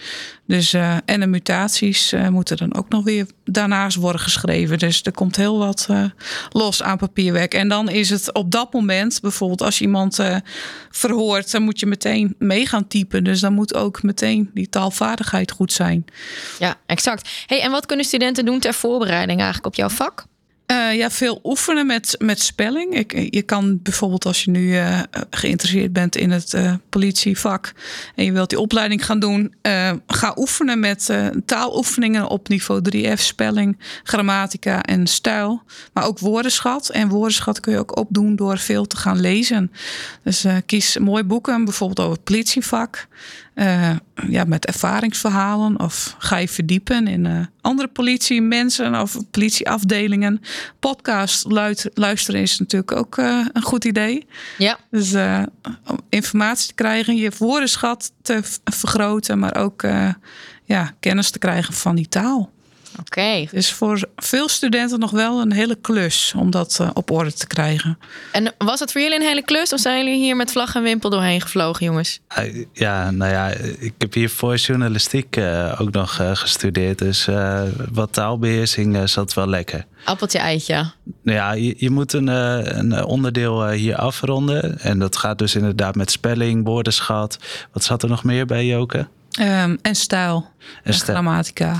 Dus, 0.53 0.75
uh, 0.75 0.97
en 1.05 1.21
de 1.21 1.27
mutaties 1.27 2.13
uh, 2.13 2.29
moeten 2.29 2.57
dan 2.57 2.75
ook 2.75 2.89
nog 2.89 3.05
weer 3.05 3.27
daarnaast 3.45 3.97
worden 3.97 4.21
geschreven. 4.21 4.79
Dus 4.79 5.03
er 5.03 5.13
komt 5.13 5.37
heel 5.37 5.59
wat 5.59 5.87
uh, 5.91 6.05
los 6.51 6.83
aan 6.83 6.99
papierwerk. 6.99 7.55
En 7.55 7.69
dan 7.69 7.89
is 7.89 8.11
het 8.11 8.33
op 8.33 8.51
dat 8.51 8.73
moment, 8.73 9.21
bijvoorbeeld 9.21 9.63
als 9.63 9.81
iemand 9.81 10.21
verhoort, 10.91 11.51
dan 11.51 11.63
moet 11.63 11.81
je 11.81 11.87
meteen 11.87 12.35
mee 12.39 12.67
gaan 12.67 12.87
typen. 12.87 13.25
Dus 13.25 13.41
dan 13.41 13.53
moet 13.53 13.75
ook 13.75 14.03
meteen 14.03 14.51
die 14.55 14.69
taalvaardigheid 14.69 15.51
goed 15.51 15.73
zijn. 15.73 16.05
Ja, 16.59 16.77
exact. 16.87 17.29
Hey, 17.47 17.61
en 17.61 17.71
wat 17.71 17.87
kunnen 17.87 18.07
studenten 18.07 18.45
doen 18.45 18.61
ter 18.61 18.75
voorbereiding 18.75 19.39
eigenlijk 19.39 19.67
op 19.67 19.75
jouw 19.75 19.89
vak? 19.89 20.25
Uh, 20.67 20.95
ja, 20.95 21.11
veel 21.11 21.41
oefenen 21.45 21.87
met, 21.87 22.15
met 22.19 22.41
spelling. 22.41 22.95
Ik, 22.95 23.35
je 23.35 23.43
kan 23.43 23.79
bijvoorbeeld 23.83 24.25
als 24.25 24.45
je 24.45 24.51
nu 24.51 24.67
uh, 24.67 25.01
geïnteresseerd 25.31 25.93
bent 25.93 26.17
in 26.17 26.31
het 26.31 26.53
uh, 26.53 26.75
politievak 26.89 27.73
en 28.15 28.25
je 28.25 28.33
wilt 28.33 28.51
die 28.51 28.61
opleiding 28.61 29.05
gaan 29.05 29.19
doen, 29.19 29.55
ga 30.07 30.33
oefenen 30.37 30.81
met 30.81 31.11
taaloefeningen 31.47 32.29
op 32.29 32.49
niveau 32.49 32.81
3F, 32.95 33.21
spelling, 33.21 33.79
grammatica 34.03 34.83
en 34.83 35.07
stijl. 35.07 35.63
Maar 35.93 36.05
ook 36.05 36.19
woordenschat. 36.19 36.89
En 36.89 37.09
woordenschat 37.09 37.61
kun 37.61 37.73
je 37.73 37.79
ook 37.79 37.97
opdoen 37.97 38.37
door 38.37 38.59
veel 38.59 38.87
te 38.87 38.97
gaan 38.97 39.21
lezen. 39.21 39.73
Dus 40.25 40.45
kies 40.67 40.99
mooie 40.99 41.25
boeken, 41.25 41.65
bijvoorbeeld 41.65 42.01
over 42.01 42.13
het 42.13 42.25
politievak. 42.25 43.07
Uh, 43.55 43.97
ja, 44.29 44.45
met 44.45 44.67
ervaringsverhalen 44.67 45.81
of 45.81 46.15
ga 46.19 46.37
je 46.37 46.49
verdiepen 46.49 47.07
in 47.07 47.25
uh, 47.25 47.47
andere 47.61 47.89
politiemensen 47.89 49.01
of 49.01 49.17
politieafdelingen. 49.31 50.41
Podcast 50.79 51.45
luisteren 51.95 52.41
is 52.41 52.59
natuurlijk 52.59 52.93
ook 52.93 53.17
uh, 53.17 53.47
een 53.53 53.63
goed 53.63 53.85
idee. 53.85 54.27
Ja. 54.59 54.79
Dus 54.91 55.13
om 55.87 55.99
informatie 56.09 56.69
te 56.69 56.75
krijgen, 56.75 57.17
je 57.17 57.33
woordenschat 57.39 58.13
te 58.23 58.41
vergroten, 58.65 59.39
maar 59.39 59.57
ook 59.57 59.83
ja, 60.65 60.95
kennis 61.01 61.31
te 61.31 61.39
krijgen 61.39 61.75
van 61.75 61.97
die 61.97 62.09
taal. 62.09 62.51
Oké. 62.93 63.01
Okay. 63.01 63.49
Dus 63.51 63.73
voor 63.73 64.09
veel 64.17 64.49
studenten 64.49 64.99
nog 64.99 65.11
wel 65.11 65.41
een 65.41 65.53
hele 65.53 65.75
klus 65.81 66.33
om 66.37 66.51
dat 66.51 66.79
uh, 66.81 66.91
op 66.95 67.11
orde 67.11 67.33
te 67.33 67.47
krijgen. 67.47 67.99
En 68.33 68.55
was 68.59 68.81
het 68.81 68.93
voor 68.93 69.01
jullie 69.01 69.17
een 69.17 69.27
hele 69.27 69.43
klus 69.43 69.73
of 69.73 69.81
zijn 69.81 70.05
jullie 70.05 70.21
hier 70.21 70.37
met 70.37 70.51
vlag 70.51 70.75
en 70.75 70.83
wimpel 70.83 71.11
doorheen 71.11 71.41
gevlogen, 71.41 71.87
jongens? 71.87 72.21
Uh, 72.39 72.65
ja, 72.73 73.11
nou 73.11 73.33
ja, 73.33 73.49
ik 73.79 73.95
heb 73.99 74.15
hier 74.15 74.31
voor 74.31 74.57
journalistiek 74.57 75.37
uh, 75.37 75.81
ook 75.81 75.91
nog 75.91 76.21
gestudeerd. 76.33 76.99
Dus 76.99 77.29
wat 77.93 78.13
taalbeheersing 78.13 79.09
zat 79.09 79.35
wel 79.35 79.47
lekker. 79.47 79.87
Appeltje 80.05 80.39
eitje. 80.39 80.75
Nou 81.23 81.39
ja, 81.39 81.53
je, 81.53 81.75
je 81.79 81.91
moet 81.91 82.13
een, 82.13 82.27
een, 82.27 83.05
onderdeel 83.05 83.69
hier 83.69 83.97
afronden. 83.97 84.79
En 84.79 84.99
dat 84.99 85.17
gaat 85.17 85.39
dus 85.39 85.55
inderdaad 85.55 85.95
met 85.95 86.11
spelling, 86.11 86.65
woordenschat. 86.65 87.39
Wat 87.73 87.85
zat 87.85 88.03
er 88.03 88.09
nog 88.09 88.25
meer 88.25 88.47
bij, 88.47 88.67
Joke? 88.67 89.07
Um, 89.41 89.79
en 89.83 89.95
stijl. 89.95 90.47
En, 90.83 90.93
en 90.93 90.99
grammatica. 90.99 91.79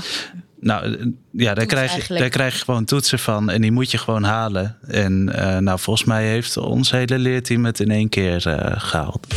Nou 0.63 1.13
ja, 1.31 1.53
daar 1.53 1.65
krijg, 1.65 2.07
je, 2.07 2.13
daar 2.13 2.29
krijg 2.29 2.57
je 2.57 2.63
gewoon 2.63 2.85
toetsen 2.85 3.19
van 3.19 3.49
en 3.49 3.61
die 3.61 3.71
moet 3.71 3.91
je 3.91 3.97
gewoon 3.97 4.23
halen. 4.23 4.77
En 4.87 5.31
uh, 5.35 5.57
nou, 5.57 5.79
volgens 5.79 6.07
mij 6.07 6.27
heeft 6.27 6.57
ons 6.57 6.91
hele 6.91 7.17
leerteam 7.17 7.65
het 7.65 7.79
in 7.79 7.91
één 7.91 8.09
keer 8.09 8.47
uh, 8.47 8.55
gehaald. 8.75 9.27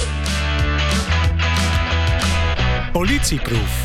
Politieproef. 2.93 3.85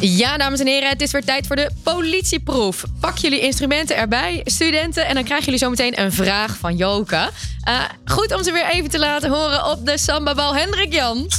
Ja, 0.00 0.36
dames 0.36 0.60
en 0.60 0.66
heren, 0.66 0.88
het 0.88 1.02
is 1.02 1.12
weer 1.12 1.24
tijd 1.24 1.46
voor 1.46 1.56
de 1.56 1.70
politieproef. 1.82 2.84
Pak 3.00 3.16
jullie 3.18 3.40
instrumenten 3.40 3.96
erbij, 3.96 4.40
studenten, 4.44 5.06
en 5.06 5.14
dan 5.14 5.24
krijgen 5.24 5.44
jullie 5.44 5.60
zometeen 5.60 6.00
een 6.00 6.12
vraag 6.12 6.56
van 6.56 6.76
Joke. 6.76 7.30
Uh, 7.68 7.80
goed 8.04 8.34
om 8.34 8.42
ze 8.42 8.52
weer 8.52 8.70
even 8.70 8.90
te 8.90 8.98
laten 8.98 9.30
horen 9.30 9.70
op 9.70 9.86
de 9.86 9.98
sambabal 9.98 10.54
Hendrik 10.54 10.92
Jan. 10.92 11.30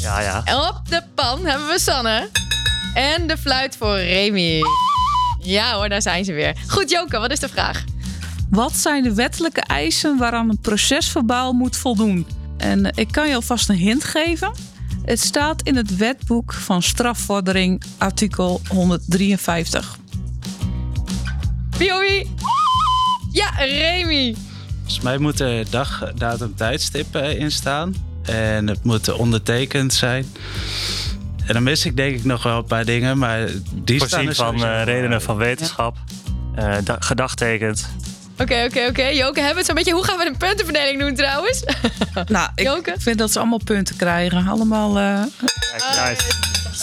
Ja, 0.00 0.20
ja. 0.20 0.42
En 0.44 0.56
op 0.56 0.80
de 0.88 1.02
pan 1.14 1.46
hebben 1.46 1.66
we 1.66 1.78
Sanne. 1.80 2.28
En 2.94 3.26
de 3.26 3.36
fluit 3.36 3.76
voor 3.76 3.96
Remy. 3.96 4.60
Ja 5.40 5.74
hoor, 5.74 5.88
daar 5.88 6.02
zijn 6.02 6.24
ze 6.24 6.32
weer. 6.32 6.56
Goed, 6.68 6.90
Joke, 6.90 7.18
wat 7.18 7.30
is 7.30 7.38
de 7.40 7.48
vraag? 7.48 7.84
Wat 8.50 8.76
zijn 8.76 9.02
de 9.02 9.14
wettelijke 9.14 9.60
eisen 9.60 10.18
waaraan 10.18 10.50
een 10.50 10.60
procesverbaal 10.60 11.52
moet 11.52 11.76
voldoen? 11.76 12.26
En 12.56 12.92
ik 12.94 13.08
kan 13.10 13.28
je 13.28 13.34
alvast 13.34 13.68
een 13.68 13.76
hint 13.76 14.04
geven. 14.04 14.52
Het 15.04 15.20
staat 15.20 15.62
in 15.62 15.76
het 15.76 15.96
wetboek 15.96 16.52
van 16.52 16.82
strafvordering, 16.82 17.82
artikel 17.98 18.60
153. 18.68 19.98
Wie? 21.78 22.30
Ja, 23.32 23.48
Remy. 23.48 24.36
Volgens 24.74 25.00
mij 25.00 25.18
moet 25.18 25.40
er 25.40 25.70
dag, 25.70 26.12
datum, 26.14 26.54
tijdstip 26.56 27.16
in 27.16 27.50
staan. 27.50 27.94
En 28.22 28.66
het 28.66 28.84
moet 28.84 29.12
ondertekend 29.12 29.94
zijn. 29.94 30.26
En 31.46 31.54
dan 31.54 31.62
mis 31.62 31.84
ik 31.84 31.96
denk 31.96 32.16
ik 32.16 32.24
nog 32.24 32.42
wel 32.42 32.58
een 32.58 32.64
paar 32.64 32.84
dingen, 32.84 33.18
maar 33.18 33.48
die 33.72 33.98
Voorzien 33.98 34.34
staan 34.34 34.54
er 34.54 34.60
van 34.60 34.68
uh, 34.68 34.84
redenen 34.84 35.22
van 35.22 35.36
wetenschap, 35.36 35.96
ja. 36.56 36.80
uh, 36.80 36.94
gedagtekend. 36.98 37.88
Oké, 38.32 38.42
okay, 38.42 38.64
oké, 38.64 38.76
okay, 38.76 38.88
oké. 38.88 39.00
Okay. 39.00 39.16
Joke, 39.16 39.38
hebben 39.38 39.50
we 39.50 39.56
het 39.58 39.66
zo'n 39.66 39.74
beetje... 39.74 39.92
Hoe 39.92 40.04
gaan 40.04 40.18
we 40.18 40.24
de 40.24 40.36
puntenverdeling 40.38 41.00
doen 41.00 41.14
trouwens? 41.14 41.64
nou, 42.26 42.48
ik 42.54 42.64
Joke? 42.64 42.94
vind 42.98 43.18
dat 43.18 43.32
ze 43.32 43.38
allemaal 43.38 43.60
punten 43.64 43.96
krijgen. 43.96 44.46
Allemaal... 44.48 44.98
Uh... 44.98 45.22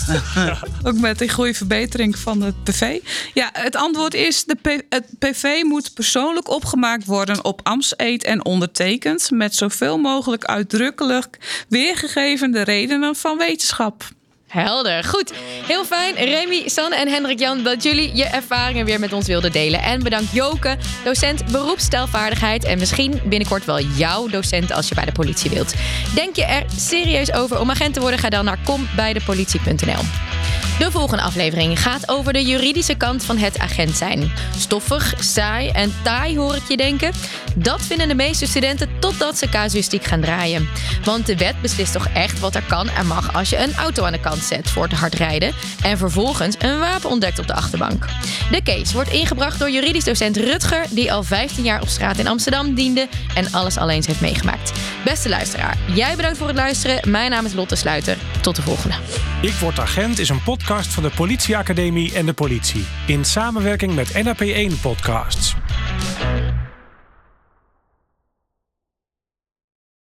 Ook 0.84 0.98
met 0.98 1.20
die 1.20 1.30
goede 1.30 1.54
verbetering 1.54 2.18
van 2.18 2.42
het 2.42 2.64
PV. 2.64 3.00
Ja, 3.34 3.50
het 3.54 3.76
antwoord 3.76 4.14
is: 4.14 4.46
de 4.46 4.56
P 4.56 4.84
het 4.90 5.06
PV 5.20 5.62
moet 5.64 5.94
persoonlijk 5.94 6.50
opgemaakt 6.50 7.06
worden 7.06 7.44
op 7.44 7.60
ambtseed 7.64 8.24
en 8.24 8.46
ondertekend. 8.46 9.32
Met 9.32 9.56
zoveel 9.56 9.98
mogelijk 9.98 10.46
uitdrukkelijk 10.46 11.38
weergegeven 11.70 12.52
de 12.52 12.62
redenen 12.64 13.16
van 13.16 13.38
wetenschap. 13.38 14.04
Helder. 14.52 15.04
Goed. 15.04 15.34
Heel 15.68 15.86
fijn. 15.86 16.16
Remy, 16.16 16.68
Sanne 16.68 16.96
en 16.96 17.08
Hendrik 17.08 17.40
Jan 17.40 17.64
dat 17.64 17.84
jullie 17.84 18.16
je 18.16 18.24
ervaringen 18.24 18.86
weer 18.86 19.00
met 19.00 19.14
ons 19.14 19.28
wilden 19.28 19.52
delen. 19.52 19.82
En 19.82 20.04
bedankt 20.04 20.32
Joke, 20.32 20.78
docent 21.04 21.52
beroepsstelvaardigheid. 21.52 22.64
En 22.64 22.80
misschien 22.80 23.22
binnenkort 23.24 23.66
wel 23.66 23.80
jouw 23.80 24.28
docent 24.28 24.72
als 24.72 24.88
je 24.88 24.96
bij 24.96 25.06
de 25.06 25.12
politie 25.12 25.50
wilt. 25.50 25.74
Denk 26.16 26.36
je 26.36 26.46
er 26.46 26.64
serieus 26.76 27.34
over 27.34 27.60
om 27.60 27.70
agent 27.70 27.94
te 27.94 28.00
worden? 28.00 28.20
Ga 28.20 28.30
dan 28.30 28.46
naar 28.46 28.60
kombijdepolitie.nl. 28.64 30.02
De 30.82 30.92
volgende 30.92 31.24
aflevering 31.24 31.82
gaat 31.82 32.10
over 32.10 32.34
de 32.34 32.46
juridische 32.46 32.96
kant 32.96 33.24
van 33.24 33.38
het 33.38 33.60
agent 33.60 33.96
zijn. 33.96 34.32
Stoffig, 34.58 35.14
saai 35.20 35.70
en 35.70 35.94
taai 36.04 36.38
hoor 36.38 36.56
ik 36.56 36.68
je 36.68 36.78
denken. 36.78 37.12
Dat 37.56 37.82
vinden 37.82 38.08
de 38.08 38.16
meeste 38.16 38.48
studenten 38.48 38.90
totdat 39.00 39.38
ze 39.38 39.50
casuïstiek 39.50 40.04
gaan 40.04 40.22
draaien. 40.22 40.70
Want 41.04 41.26
de 41.26 41.38
wet 41.38 41.62
beslist 41.62 41.94
toch 41.94 42.08
echt 42.14 42.40
wat 42.40 42.56
er 42.56 42.64
kan 42.68 42.90
en 42.90 43.08
mag 43.08 43.34
als 43.34 43.50
je 43.50 43.58
een 43.58 43.74
auto 43.74 44.04
aan 44.04 44.12
de 44.12 44.20
kant 44.20 44.41
zet 44.44 44.70
voor 44.70 44.88
te 44.88 44.96
hard 44.96 45.14
rijden 45.14 45.54
en 45.84 45.98
vervolgens 45.98 46.56
een 46.60 46.80
wapen 46.80 47.10
ontdekt 47.10 47.40
op 47.40 47.48
de 47.48 47.54
achterbank. 47.54 48.06
De 48.52 48.64
case 48.64 48.94
wordt 48.94 49.12
ingebracht 49.12 49.60
door 49.60 49.70
juridisch 49.72 50.04
docent 50.04 50.38
Rutger, 50.38 50.86
die 50.90 51.14
al 51.14 51.24
15 51.24 51.64
jaar 51.64 51.82
op 51.82 51.88
straat 51.88 52.18
in 52.18 52.28
Amsterdam 52.28 52.74
diende 52.74 53.08
en 53.36 53.52
alles 53.52 53.78
alleen 53.78 54.04
heeft 54.06 54.22
meegemaakt. 54.22 54.72
Beste 55.04 55.30
luisteraar, 55.30 55.78
jij 55.94 56.16
bedankt 56.16 56.38
voor 56.38 56.48
het 56.48 56.56
luisteren. 56.56 57.10
Mijn 57.12 57.32
naam 57.32 57.46
is 57.46 57.54
Lotte 57.54 57.76
Sluiter. 57.76 58.18
Tot 58.42 58.56
de 58.56 58.62
volgende. 58.62 58.96
Ik 59.42 59.54
word 59.54 59.80
agent 59.80 60.20
is 60.20 60.30
een 60.30 60.44
podcast 60.44 60.94
van 60.94 61.04
de 61.04 61.12
Politieacademie 61.16 62.14
en 62.14 62.26
de 62.26 62.34
politie 62.34 62.86
in 63.08 63.26
samenwerking 63.26 63.96
met 63.96 64.12
NAP1 64.14 64.82
Podcasts. 64.82 65.56